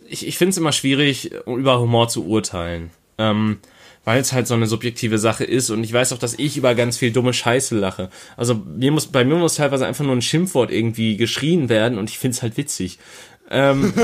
[0.09, 2.91] ich, ich finde es immer schwierig, über Humor zu urteilen.
[3.19, 3.59] Ähm,
[4.07, 6.76] weil es halt so eine subjektive Sache ist und ich weiß auch, dass ich über
[6.76, 8.09] ganz viel dumme Scheiße lache.
[8.36, 12.09] Also mir muss, bei mir muss teilweise einfach nur ein Schimpfwort irgendwie geschrien werden und
[12.09, 12.98] ich finde es halt witzig.
[13.50, 13.92] Ähm,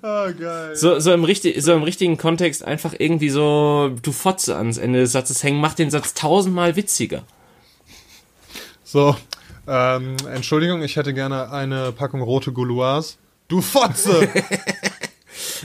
[0.00, 0.76] Oh, geil.
[0.76, 5.00] So, so, im richtig, so im richtigen Kontext einfach irgendwie so, du Fotze ans Ende
[5.00, 7.24] des Satzes hängen, macht den Satz tausendmal witziger.
[8.84, 9.16] So,
[9.66, 13.18] ähm, Entschuldigung, ich hätte gerne eine Packung rote Gouloirs.
[13.48, 14.28] Du Fotze!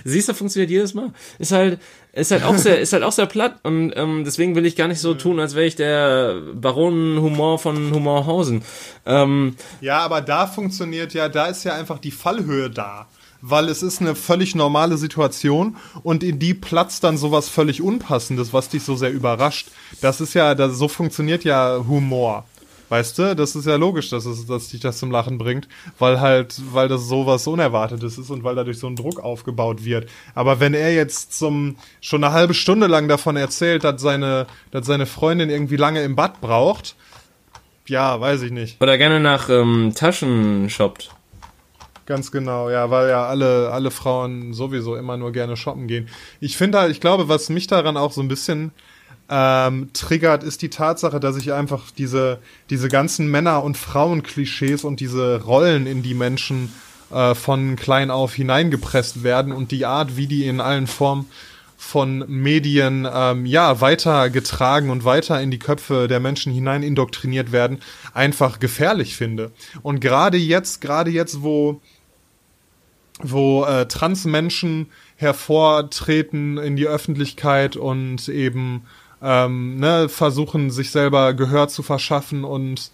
[0.04, 1.12] Siehst du, funktioniert jedes Mal.
[1.40, 1.80] Ist halt,
[2.14, 4.88] ist halt auch sehr, ist halt auch sehr platt und ähm, deswegen will ich gar
[4.88, 8.64] nicht so tun, als wäre ich der Baron Humor von Humorhausen.
[9.06, 13.08] Ähm, ja, aber da funktioniert ja, da ist ja einfach die Fallhöhe da
[13.46, 18.54] weil es ist eine völlig normale Situation und in die platzt dann sowas völlig Unpassendes,
[18.54, 19.68] was dich so sehr überrascht.
[20.00, 22.46] Das ist ja, das, so funktioniert ja Humor.
[22.94, 25.68] Weißt du, das ist ja logisch, dass, es, dass dich das zum Lachen bringt,
[25.98, 30.08] weil halt, weil das sowas Unerwartetes ist und weil dadurch so ein Druck aufgebaut wird.
[30.36, 34.86] Aber wenn er jetzt zum, schon eine halbe Stunde lang davon erzählt, dass seine, dass
[34.86, 36.96] seine Freundin irgendwie lange im Bad braucht,
[37.88, 38.80] ja, weiß ich nicht.
[38.80, 41.10] Oder gerne nach ähm, Taschen shoppt.
[42.06, 46.10] Ganz genau, ja, weil ja alle, alle Frauen sowieso immer nur gerne shoppen gehen.
[46.40, 48.72] Ich finde halt, ich glaube, was mich daran auch so ein bisschen
[49.30, 55.00] ähm, triggert, ist die Tatsache, dass ich einfach diese, diese ganzen Männer- und Frauen-Klischees und
[55.00, 56.74] diese Rollen, in die Menschen
[57.12, 61.28] äh, von klein auf hineingepresst werden und die Art, wie die in allen Formen
[61.78, 67.80] von Medien ähm, ja weitergetragen und weiter in die Köpfe der Menschen hinein indoktriniert werden,
[68.14, 69.52] einfach gefährlich finde.
[69.82, 71.82] Und gerade jetzt, gerade jetzt, wo
[73.22, 78.84] wo äh, Transmenschen hervortreten in die Öffentlichkeit und eben
[79.24, 82.92] ähm, ne, versuchen, sich selber Gehör zu verschaffen und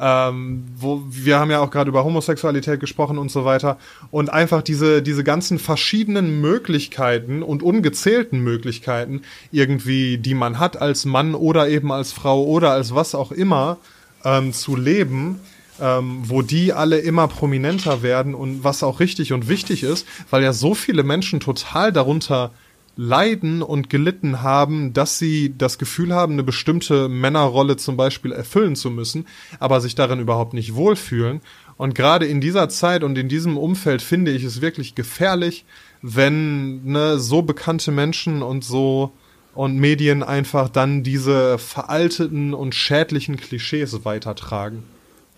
[0.00, 3.78] ähm, wo wir haben ja auch gerade über Homosexualität gesprochen und so weiter.
[4.10, 9.22] Und einfach diese diese ganzen verschiedenen Möglichkeiten und ungezählten Möglichkeiten
[9.52, 13.76] irgendwie, die man hat als Mann oder eben als Frau oder als was auch immer
[14.24, 15.40] ähm, zu leben,
[15.80, 20.42] ähm, wo die alle immer prominenter werden und was auch richtig und wichtig ist, weil
[20.42, 22.50] ja so viele Menschen total darunter
[22.96, 28.76] leiden und gelitten haben, dass sie das Gefühl haben, eine bestimmte Männerrolle zum Beispiel erfüllen
[28.76, 29.26] zu müssen,
[29.60, 31.40] aber sich darin überhaupt nicht wohlfühlen.
[31.76, 35.64] Und gerade in dieser Zeit und in diesem Umfeld finde ich es wirklich gefährlich,
[36.02, 39.12] wenn ne, so bekannte Menschen und so
[39.54, 44.82] und Medien einfach dann diese veralteten und schädlichen Klischees weitertragen.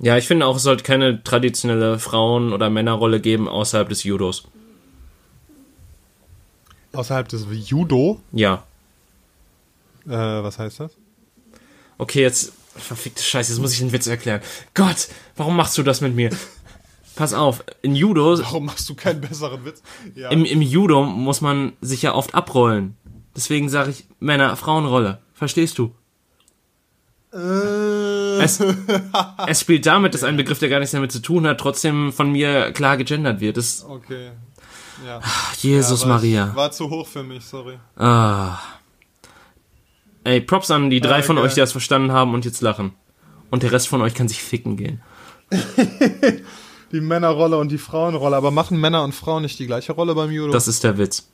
[0.00, 4.44] Ja, ich finde auch, es sollte keine traditionelle Frauen- oder Männerrolle geben außerhalb des Judos.
[6.94, 8.20] Außerhalb des Judo?
[8.32, 8.64] Ja.
[10.06, 10.92] Äh, was heißt das?
[11.98, 12.52] Okay, jetzt.
[12.76, 14.40] Verfickte Scheiße, jetzt muss ich den Witz erklären.
[14.74, 16.30] Gott, warum machst du das mit mir?
[17.14, 18.36] Pass auf, in Judo.
[18.40, 19.80] Warum machst du keinen besseren Witz?
[20.16, 20.30] Ja.
[20.30, 22.96] Im, Im Judo muss man sich ja oft abrollen.
[23.36, 25.20] Deswegen sage ich Männer-Frauenrolle.
[25.34, 25.94] Verstehst du?
[27.32, 28.40] Äh.
[28.40, 28.60] Es,
[29.46, 32.32] es spielt damit, dass ein Begriff, der gar nichts damit zu tun hat, trotzdem von
[32.32, 33.56] mir klar gegendert wird.
[33.56, 34.32] Das, okay.
[35.04, 35.20] Ja.
[35.58, 36.54] Jesus ja, Maria.
[36.54, 37.78] War zu hoch für mich, sorry.
[37.96, 38.58] Ah.
[40.24, 42.92] Ey, Props an die drei ah, von euch, die das verstanden haben und jetzt lachen.
[43.50, 45.02] Und der Rest von euch kann sich ficken gehen.
[46.92, 48.36] die Männerrolle und die Frauenrolle.
[48.36, 50.52] Aber machen Männer und Frauen nicht die gleiche Rolle beim Judo?
[50.52, 51.28] Das ist der Witz.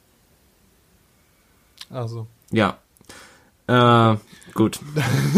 [1.91, 2.27] Also.
[2.51, 2.79] Ja.
[3.67, 4.17] Äh,
[4.55, 4.81] Gut.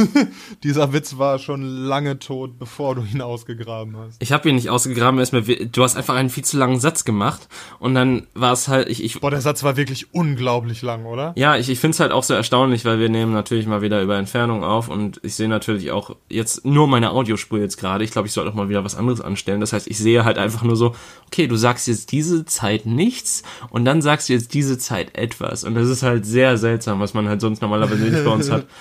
[0.63, 4.23] Dieser Witz war schon lange tot, bevor du ihn ausgegraben hast.
[4.23, 7.05] Ich habe ihn nicht ausgegraben, ist mir, du hast einfach einen viel zu langen Satz
[7.05, 7.49] gemacht
[7.79, 9.21] und dann war es halt, ich, ich.
[9.21, 11.33] Boah, der Satz war wirklich unglaublich lang, oder?
[11.37, 14.03] Ja, ich, ich finde es halt auch so erstaunlich, weil wir nehmen natürlich mal wieder
[14.03, 18.05] über Entfernung auf und ich sehe natürlich auch jetzt nur meine Audiospur jetzt gerade.
[18.05, 19.61] Ich glaube, ich sollte auch mal wieder was anderes anstellen.
[19.61, 20.95] Das heißt, ich sehe halt einfach nur so,
[21.27, 25.65] okay, du sagst jetzt diese Zeit nichts und dann sagst du jetzt diese Zeit etwas
[25.65, 28.67] und das ist halt sehr seltsam, was man halt sonst normalerweise nicht bei uns hat.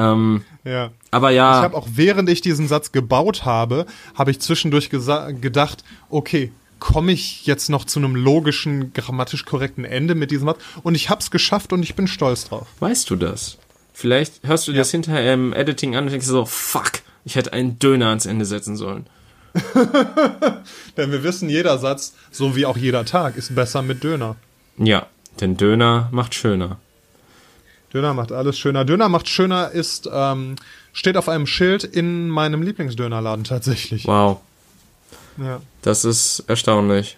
[0.00, 0.90] Ähm, ja.
[1.10, 1.58] Aber ja.
[1.58, 7.12] Ich habe auch während ich diesen Satz gebaut habe, habe ich zwischendurch gedacht, okay, komme
[7.12, 10.60] ich jetzt noch zu einem logischen, grammatisch korrekten Ende mit diesem Wort.
[10.82, 12.66] Und ich habe es geschafft und ich bin stolz drauf.
[12.80, 13.58] Weißt du das?
[13.92, 14.78] Vielleicht hörst du Ja.
[14.78, 16.92] das hinterher im Editing an und denkst so, fuck,
[17.24, 19.06] ich hätte einen Döner ans Ende setzen sollen.
[20.96, 24.36] Denn wir wissen, jeder Satz, so wie auch jeder Tag, ist besser mit Döner.
[24.78, 25.06] Ja,
[25.40, 26.78] denn Döner macht schöner.
[27.92, 28.84] Döner macht alles schöner.
[28.84, 30.56] Döner macht schöner ist, ähm,
[30.92, 34.06] steht auf einem Schild in meinem Lieblingsdönerladen tatsächlich.
[34.06, 34.40] Wow,
[35.38, 35.60] Ja.
[35.82, 37.16] das ist erstaunlich.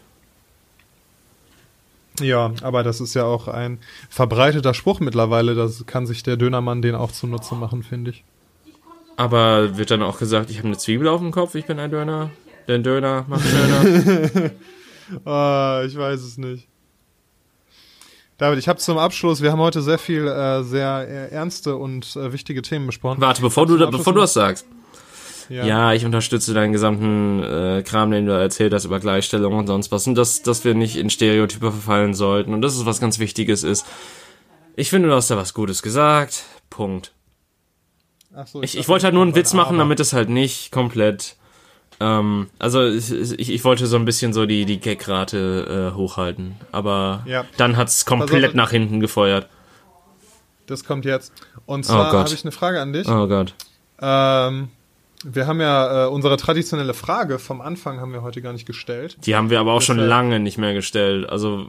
[2.21, 3.79] ja, aber das ist ja auch ein
[4.11, 5.55] verbreiteter Spruch mittlerweile.
[5.55, 8.25] Das kann sich der Dönermann den auch zunutze machen, finde ich.
[9.17, 11.91] Aber wird dann auch gesagt, ich habe eine Zwiebel auf dem Kopf, ich bin ein
[11.91, 12.31] Döner?
[12.69, 14.51] Denn Döner macht schöner.
[15.27, 16.69] Ah, ich weiß es nicht.
[18.43, 22.17] David, ich habe zum Abschluss, wir haben heute sehr viel, äh, sehr äh, ernste und
[22.17, 23.21] äh, wichtige Themen besprochen.
[23.21, 24.67] Warte, bevor du, bevor du das sagst.
[25.49, 25.65] Ja.
[25.65, 29.93] Ja, ich unterstütze deinen gesamten äh, Kram, den du erzählt hast über Gleichstellung und sonst
[29.93, 30.09] was.
[30.09, 32.53] Und dass, dass wir nicht in Stereotype verfallen sollten.
[32.53, 33.87] Und das ist was ganz Wichtiges ist.
[34.75, 36.43] Ich finde, du hast da was Gutes gesagt.
[36.69, 37.13] Punkt.
[38.35, 39.85] Ach so, Ich, ich dachte, wollte halt nur einen Witz machen, Aber.
[39.85, 41.37] damit es halt nicht komplett.
[42.03, 46.57] Ähm, also ich, ich, wollte so ein bisschen so die, die Gagrate äh, hochhalten.
[46.73, 47.45] Aber Ja.
[47.57, 48.55] dann hat's komplett auf.
[48.55, 49.49] nach hinten gefeuert.
[50.67, 51.33] Das kommt jetzt.
[51.67, 52.25] Und zwar Gott.
[52.27, 53.09] habe ich eine Frage an dich.
[53.09, 53.55] Oh Gott.
[54.01, 54.69] Ähm,
[55.25, 59.17] wir haben ja äh, unsere traditionelle Frage vom Anfang haben wir heute gar nicht gestellt.
[59.25, 61.29] Die haben wir aber auch schon Deshalb- lange nicht mehr gestellt.
[61.29, 61.69] Also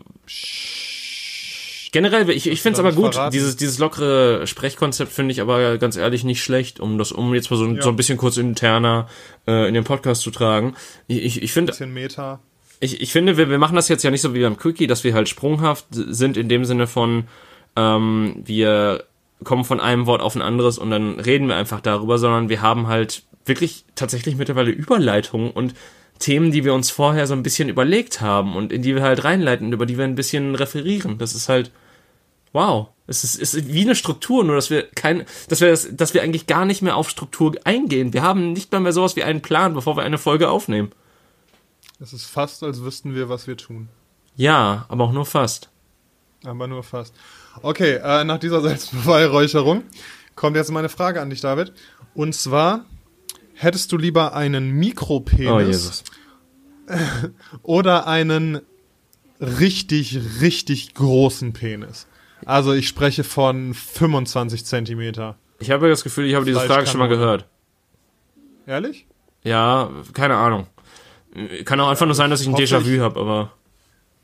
[1.93, 3.13] generell, ich, ich finde es aber gut.
[3.13, 3.31] verraten.
[3.31, 7.49] Dieses, dieses lockere Sprechkonzept finde ich aber ganz ehrlich nicht schlecht, um das, um jetzt
[7.49, 7.81] mal so, ein- Ja.
[7.83, 9.07] so ein bisschen kurz interner
[9.47, 10.75] äh, in den Podcast zu tragen.
[11.07, 12.41] Ich, ich, ich finde, Bisschen Meta.
[12.81, 15.05] ich, ich finde, wir, wir machen das jetzt ja nicht so wie beim Quickie, dass
[15.05, 17.23] wir halt sprunghaft sind in dem Sinne von,
[17.77, 19.05] ähm, wir
[19.45, 22.61] kommen von einem Wort auf ein anderes und dann reden wir einfach darüber, sondern wir
[22.61, 25.73] haben halt wirklich tatsächlich mittlerweile Überleitungen und
[26.19, 29.23] Themen, die wir uns vorher so ein bisschen überlegt haben und in die wir halt
[29.25, 31.17] reinleiten, über die wir ein bisschen referieren.
[31.17, 31.71] Das ist halt,
[32.53, 32.89] wow.
[33.05, 36.13] Es ist, es ist wie eine Struktur, nur dass wir kein, dass wir das, dass
[36.13, 38.13] wir eigentlich gar nicht mehr auf Struktur eingehen.
[38.13, 40.91] Wir haben nicht mal mehr sowas wie einen Plan, bevor wir eine Folge aufnehmen.
[41.99, 43.89] Es ist fast, als wüssten wir, was wir tun.
[44.35, 45.69] Ja, aber auch nur fast.
[46.45, 47.13] Aber nur fast.
[47.61, 49.83] Okay, äh, nach dieser Selbstbeweihräucherung
[50.35, 51.73] kommt jetzt meine Frage an dich, David.
[52.13, 52.85] Und zwar,
[53.53, 56.03] hättest du lieber einen Mikropenis
[56.87, 56.93] Oh
[57.63, 58.61] oder einen
[59.39, 62.07] richtig, richtig großen Penis?
[62.45, 65.37] Also ich spreche von 25 Zentimeter.
[65.59, 67.45] Ich habe das Gefühl, ich habe diese Frage schon mal gehört.
[68.65, 69.05] Ehrlich?
[69.43, 70.67] Ja, keine Ahnung.
[71.65, 73.53] Kann auch einfach nur sein, dass ich ein Déjà-vu habe, aber.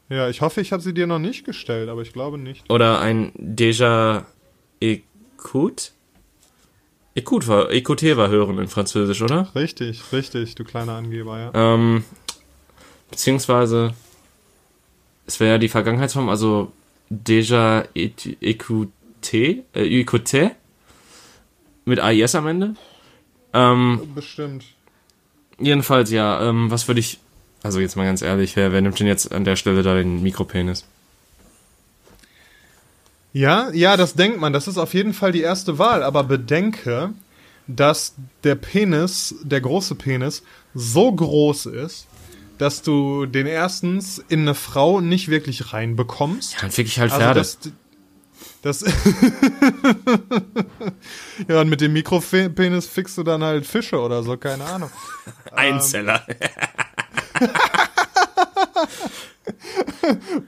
[0.09, 2.69] Ja, ich hoffe, ich habe sie dir noch nicht gestellt, aber ich glaube nicht.
[2.69, 4.25] Oder ein Déjà
[4.81, 5.91] Écoute?
[7.15, 9.49] Écoute war, Écouter war hören in Französisch, oder?
[9.55, 11.51] Richtig, richtig, du kleiner Angeber, ja.
[11.53, 12.03] Ähm,
[13.09, 13.93] beziehungsweise,
[15.25, 16.71] es wäre ja die Vergangenheitsform, also
[17.09, 20.51] Déjà Écouter, äh, Écouter,
[21.85, 22.75] mit AIS am Ende.
[23.53, 24.65] Ähm, Bestimmt.
[25.59, 27.19] jedenfalls, ja, ähm, was würde ich,
[27.63, 30.21] also jetzt mal ganz ehrlich, wer, wer nimmt denn jetzt an der Stelle da den
[30.21, 30.85] Mikropenis?
[33.33, 34.53] Ja, ja, das denkt man.
[34.53, 36.03] Das ist auf jeden Fall die erste Wahl.
[36.03, 37.11] Aber bedenke,
[37.67, 40.43] dass der Penis, der große Penis,
[40.73, 42.07] so groß ist,
[42.59, 46.53] dass du den erstens in eine Frau nicht wirklich reinbekommst.
[46.53, 47.39] Ja, dann fick ich halt Also Pferde.
[47.39, 47.57] das,
[48.61, 48.81] das
[51.47, 54.91] ja, und mit dem Mikropenis fixst du dann halt Fische oder so, keine Ahnung.
[55.55, 56.23] Einzeller.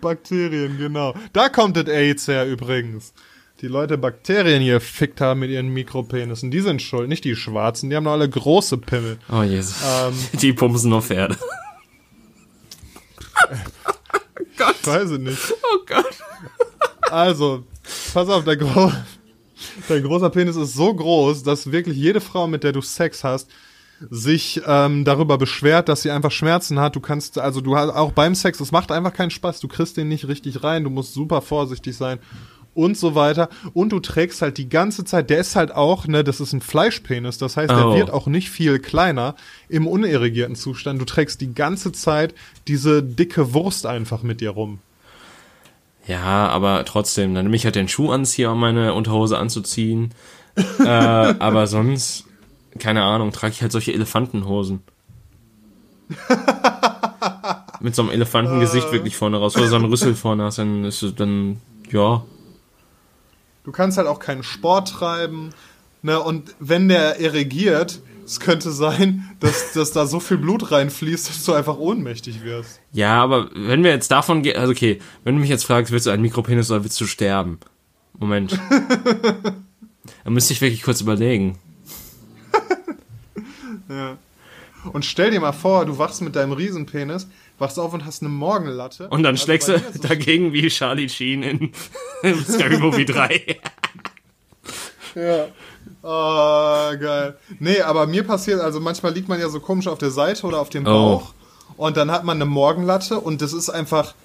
[0.01, 1.13] Bakterien, genau.
[1.33, 3.13] Da kommt das AIDS her übrigens.
[3.61, 6.49] Die Leute Bakterien hier fickt haben mit ihren Mikropenissen.
[6.49, 7.89] Die sind schuld, nicht die Schwarzen.
[7.91, 9.19] Die haben doch alle große Pimmel.
[9.31, 9.75] Oh Jesus.
[9.85, 11.37] Ähm, Die pumsen nur Pferde.
[14.49, 15.53] Ich weiß es nicht.
[15.63, 16.05] Oh Gott.
[17.09, 17.63] Also,
[18.13, 18.91] pass auf, der, Gro
[19.89, 23.49] der großer Penis ist so groß, dass wirklich jede Frau, mit der du Sex hast,
[24.09, 26.95] sich ähm, darüber beschwert, dass sie einfach Schmerzen hat.
[26.95, 29.59] Du kannst, also du hast auch beim Sex, es macht einfach keinen Spaß.
[29.59, 30.83] Du kriegst den nicht richtig rein.
[30.83, 32.19] Du musst super vorsichtig sein
[32.73, 33.49] und so weiter.
[33.73, 36.61] Und du trägst halt die ganze Zeit, der ist halt auch, ne, das ist ein
[36.61, 37.37] Fleischpenis.
[37.37, 37.95] Das heißt, der Oh.
[37.95, 39.35] wird auch nicht viel kleiner
[39.69, 40.99] im unerregierten Zustand.
[41.01, 42.33] Du trägst die ganze Zeit
[42.67, 44.79] diese dicke Wurst einfach mit dir rum.
[46.07, 50.11] Ja, aber trotzdem, dann nehme ich halt den Schuh anziehe, um meine Unterhose anzuziehen.
[50.79, 52.25] äh, aber sonst,
[52.79, 54.81] keine Ahnung, trage ich halt solche Elefantenhosen.
[57.79, 61.01] Mit so einem Elefantengesicht wirklich vorne raus, oder so einen Rüssel vorne hast, dann ist
[61.01, 61.57] es dann,
[61.91, 62.23] ja.
[63.71, 65.51] Du kannst halt auch keinen Sport treiben.
[66.01, 66.19] Ne?
[66.19, 71.45] Und wenn der erregiert, es könnte sein, dass, dass da so viel Blut reinfließt, dass
[71.45, 72.81] du einfach ohnmächtig wirst.
[72.91, 76.05] Ja, aber wenn wir jetzt davon gehen, also okay, wenn du mich jetzt fragst, willst
[76.05, 77.59] du einen Mikropenis oder willst du sterben?
[78.19, 78.59] Moment.
[80.25, 81.57] da müsste ich wirklich kurz überlegen.
[83.87, 84.17] ja.
[84.91, 87.29] Und stell dir mal vor, du wachst mit deinem Riesenpenis,
[87.61, 89.07] wachst auf und hast eine Morgenlatte.
[89.07, 91.71] Und dann also schlägst du so dagegen wie Charlie Sheen in
[92.43, 93.57] Scary Movie 3.
[95.15, 95.47] ja.
[96.03, 97.37] Oh, geil.
[97.59, 100.59] Nee, aber mir passiert, also manchmal liegt man ja so komisch auf der Seite oder
[100.59, 100.89] auf dem oh.
[100.89, 101.33] Bauch
[101.77, 101.85] oh.
[101.85, 104.15] und dann hat man eine Morgenlatte und das ist einfach,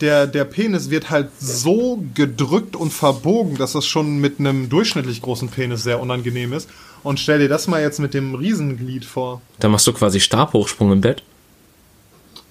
[0.00, 5.22] der, der Penis wird halt so gedrückt und verbogen, dass das schon mit einem durchschnittlich
[5.22, 6.68] großen Penis sehr unangenehm ist.
[7.02, 9.40] Und stell dir das mal jetzt mit dem Riesenglied vor.
[9.58, 11.22] Da machst du quasi Stabhochsprung im Bett.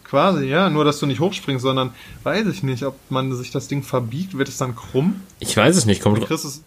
[0.10, 0.70] Quasi, ja.
[0.72, 1.93] Nur, dass du nicht hochspringst, sondern
[2.24, 5.22] weiß ich nicht, ob man sich das Ding verbiegt, wird es dann krumm?
[5.39, 6.01] Ich weiß es nicht.
[6.01, 6.64] Kommt dann kriegst, es,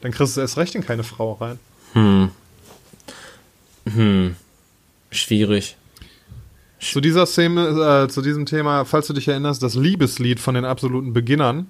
[0.00, 1.58] dann kriegst du erst recht in keine Frau rein.
[1.92, 2.30] Hm.
[3.92, 4.36] Hm.
[5.10, 5.76] Schwierig.
[6.80, 10.64] Zu dieser Szene, äh, zu diesem Thema, falls du dich erinnerst, das Liebeslied von den
[10.64, 11.66] absoluten Beginnern.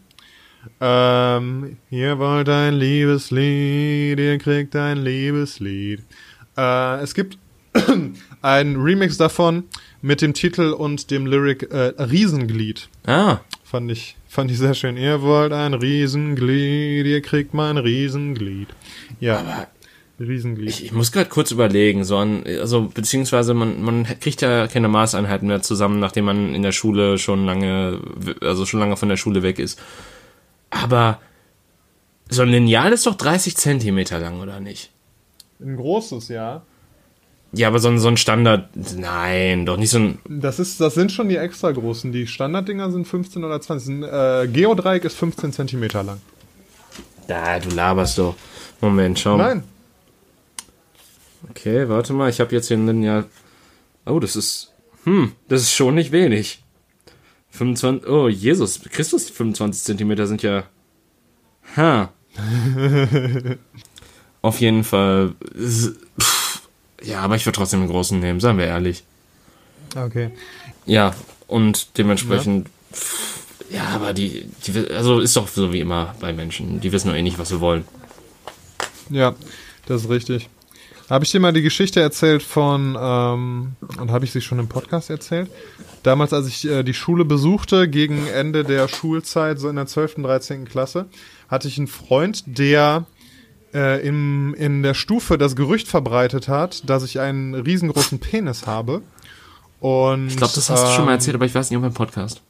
[0.80, 6.04] Ähm, ihr wollt ein Liebeslied, ihr kriegt ein Liebeslied.
[6.56, 7.38] Äh, es gibt
[8.42, 9.64] ein Remix davon
[10.02, 12.88] mit dem Titel und dem Lyric äh, Riesenglied.
[13.06, 13.38] Ah.
[13.64, 14.96] Fand ich, fand ich sehr schön.
[14.96, 18.68] Ihr wollt ein Riesenglied, ihr kriegt mein Riesenglied.
[19.20, 19.38] Ja.
[19.38, 19.68] Aber
[20.18, 20.68] Riesenglied.
[20.68, 24.88] Ich, ich muss gerade kurz überlegen, so an, also beziehungsweise man, man kriegt ja keine
[24.88, 28.00] Maßeinheiten mehr zusammen, nachdem man in der Schule schon lange,
[28.40, 29.80] also schon lange von der Schule weg ist.
[30.70, 31.20] Aber
[32.28, 34.90] so ein Lineal ist doch 30 Zentimeter lang, oder nicht?
[35.60, 36.62] Ein großes, ja.
[37.54, 40.18] Ja, aber so ein, so ein Standard, nein, doch nicht so ein.
[40.26, 42.10] Das ist, das sind schon die extra großen.
[42.10, 43.88] Die Standarddinger sind 15 oder 20.
[43.88, 46.20] Ein äh, Geodreieck ist 15 Zentimeter lang.
[47.28, 48.36] Da, du laberst doch.
[48.80, 49.56] Moment, schau mal.
[49.56, 49.64] Nein.
[51.50, 53.26] Okay, warte mal, ich habe jetzt hier ein Lineal.
[54.06, 54.72] Oh, das ist.
[55.04, 56.62] Hm, das ist schon nicht wenig.
[57.50, 58.08] 25.
[58.08, 60.64] Oh, Jesus, Christus, 25 Zentimeter sind ja.
[61.76, 62.12] Ha.
[64.42, 65.34] Auf jeden Fall.
[65.54, 66.41] Pff,
[67.04, 69.04] ja, aber ich würde trotzdem einen großen nehmen, seien wir ehrlich.
[69.96, 70.30] Okay.
[70.86, 71.14] Ja,
[71.46, 72.68] und dementsprechend.
[72.68, 74.90] Ja, pff, ja aber die, die.
[74.90, 76.80] Also ist doch so wie immer bei Menschen.
[76.80, 77.84] Die wissen nur eh nicht, was sie wollen.
[79.10, 79.34] Ja,
[79.86, 80.48] das ist richtig.
[81.10, 84.68] Habe ich dir mal die Geschichte erzählt von, ähm, und habe ich sie schon im
[84.68, 85.50] Podcast erzählt?
[86.02, 90.16] Damals, als ich äh, die Schule besuchte, gegen Ende der Schulzeit, so in der 12.,
[90.16, 90.64] und 13.
[90.64, 91.06] Klasse,
[91.48, 93.04] hatte ich einen Freund, der
[93.74, 99.02] äh, im, in der Stufe das Gerücht verbreitet hat, dass ich einen riesengroßen Penis habe.
[99.80, 101.78] Und, ich glaube, das hast ähm, du schon mal ähm, erzählt, aber ich weiß nicht,
[101.78, 102.40] ob im Podcast.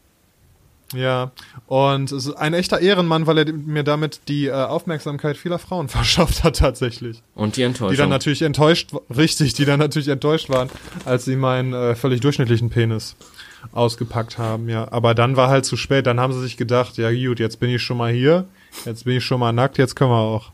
[0.94, 1.32] Ja,
[1.66, 5.88] und es ist ein echter Ehrenmann, weil er mir damit die äh, Aufmerksamkeit vieler Frauen
[5.88, 7.22] verschafft hat tatsächlich.
[7.34, 7.92] Und die Enttäuschung.
[7.92, 10.68] Die dann natürlich enttäuscht, richtig, die dann natürlich enttäuscht waren,
[11.04, 13.16] als sie meinen äh, völlig durchschnittlichen Penis
[13.70, 14.90] ausgepackt haben, ja.
[14.90, 17.70] Aber dann war halt zu spät, dann haben sie sich gedacht, ja gut, jetzt bin
[17.70, 18.44] ich schon mal hier,
[18.84, 20.50] jetzt bin ich schon mal nackt, jetzt können wir auch.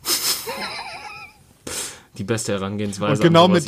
[2.18, 3.22] Die beste Herangehensweise.
[3.22, 3.66] Und genau mit,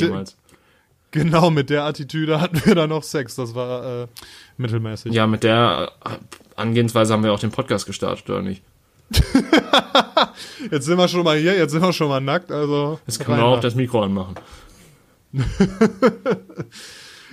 [1.13, 3.35] Genau, mit der Attitüde hatten wir dann noch Sex.
[3.35, 4.07] Das war äh,
[4.59, 5.13] mittelmäßig.
[5.13, 6.11] Ja, mit der äh,
[6.55, 8.63] Angehensweise haben wir auch den Podcast gestartet, oder nicht?
[10.71, 13.01] jetzt sind wir schon mal hier, jetzt sind wir schon mal nackt, also.
[13.07, 14.37] Jetzt können wir auch das Mikro anmachen.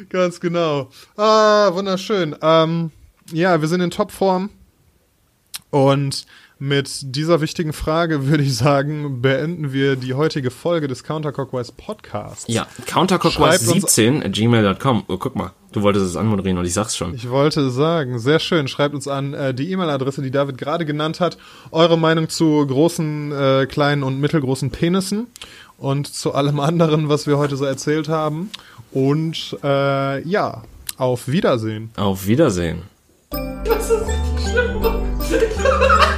[0.09, 0.89] Ganz genau.
[1.15, 2.36] Ah, wunderschön.
[2.41, 2.91] Ähm,
[3.32, 4.49] ja, wir sind in Topform.
[5.70, 6.26] Und
[6.60, 12.45] mit dieser wichtigen Frage würde ich sagen, beenden wir die heutige Folge des Counterclockwise Podcasts.
[12.47, 15.03] Ja, counterclockwise17 at gmail.com.
[15.08, 17.14] Oh, guck mal, du wolltest es anmoderieren und ich sag's schon.
[17.14, 18.20] Ich wollte es sagen.
[18.20, 18.68] Sehr schön.
[18.68, 21.38] Schreibt uns an äh, die E-Mail-Adresse, die David gerade genannt hat.
[21.72, 25.28] Eure Meinung zu großen, äh, kleinen und mittelgroßen Penissen
[25.78, 28.49] und zu allem anderen, was wir heute so erzählt haben.
[28.91, 30.64] Und äh, ja,
[30.97, 31.91] auf Wiedersehen.
[31.95, 32.84] Auf Wiedersehen.
[33.30, 34.05] Das ist
[34.49, 36.18] schlimm.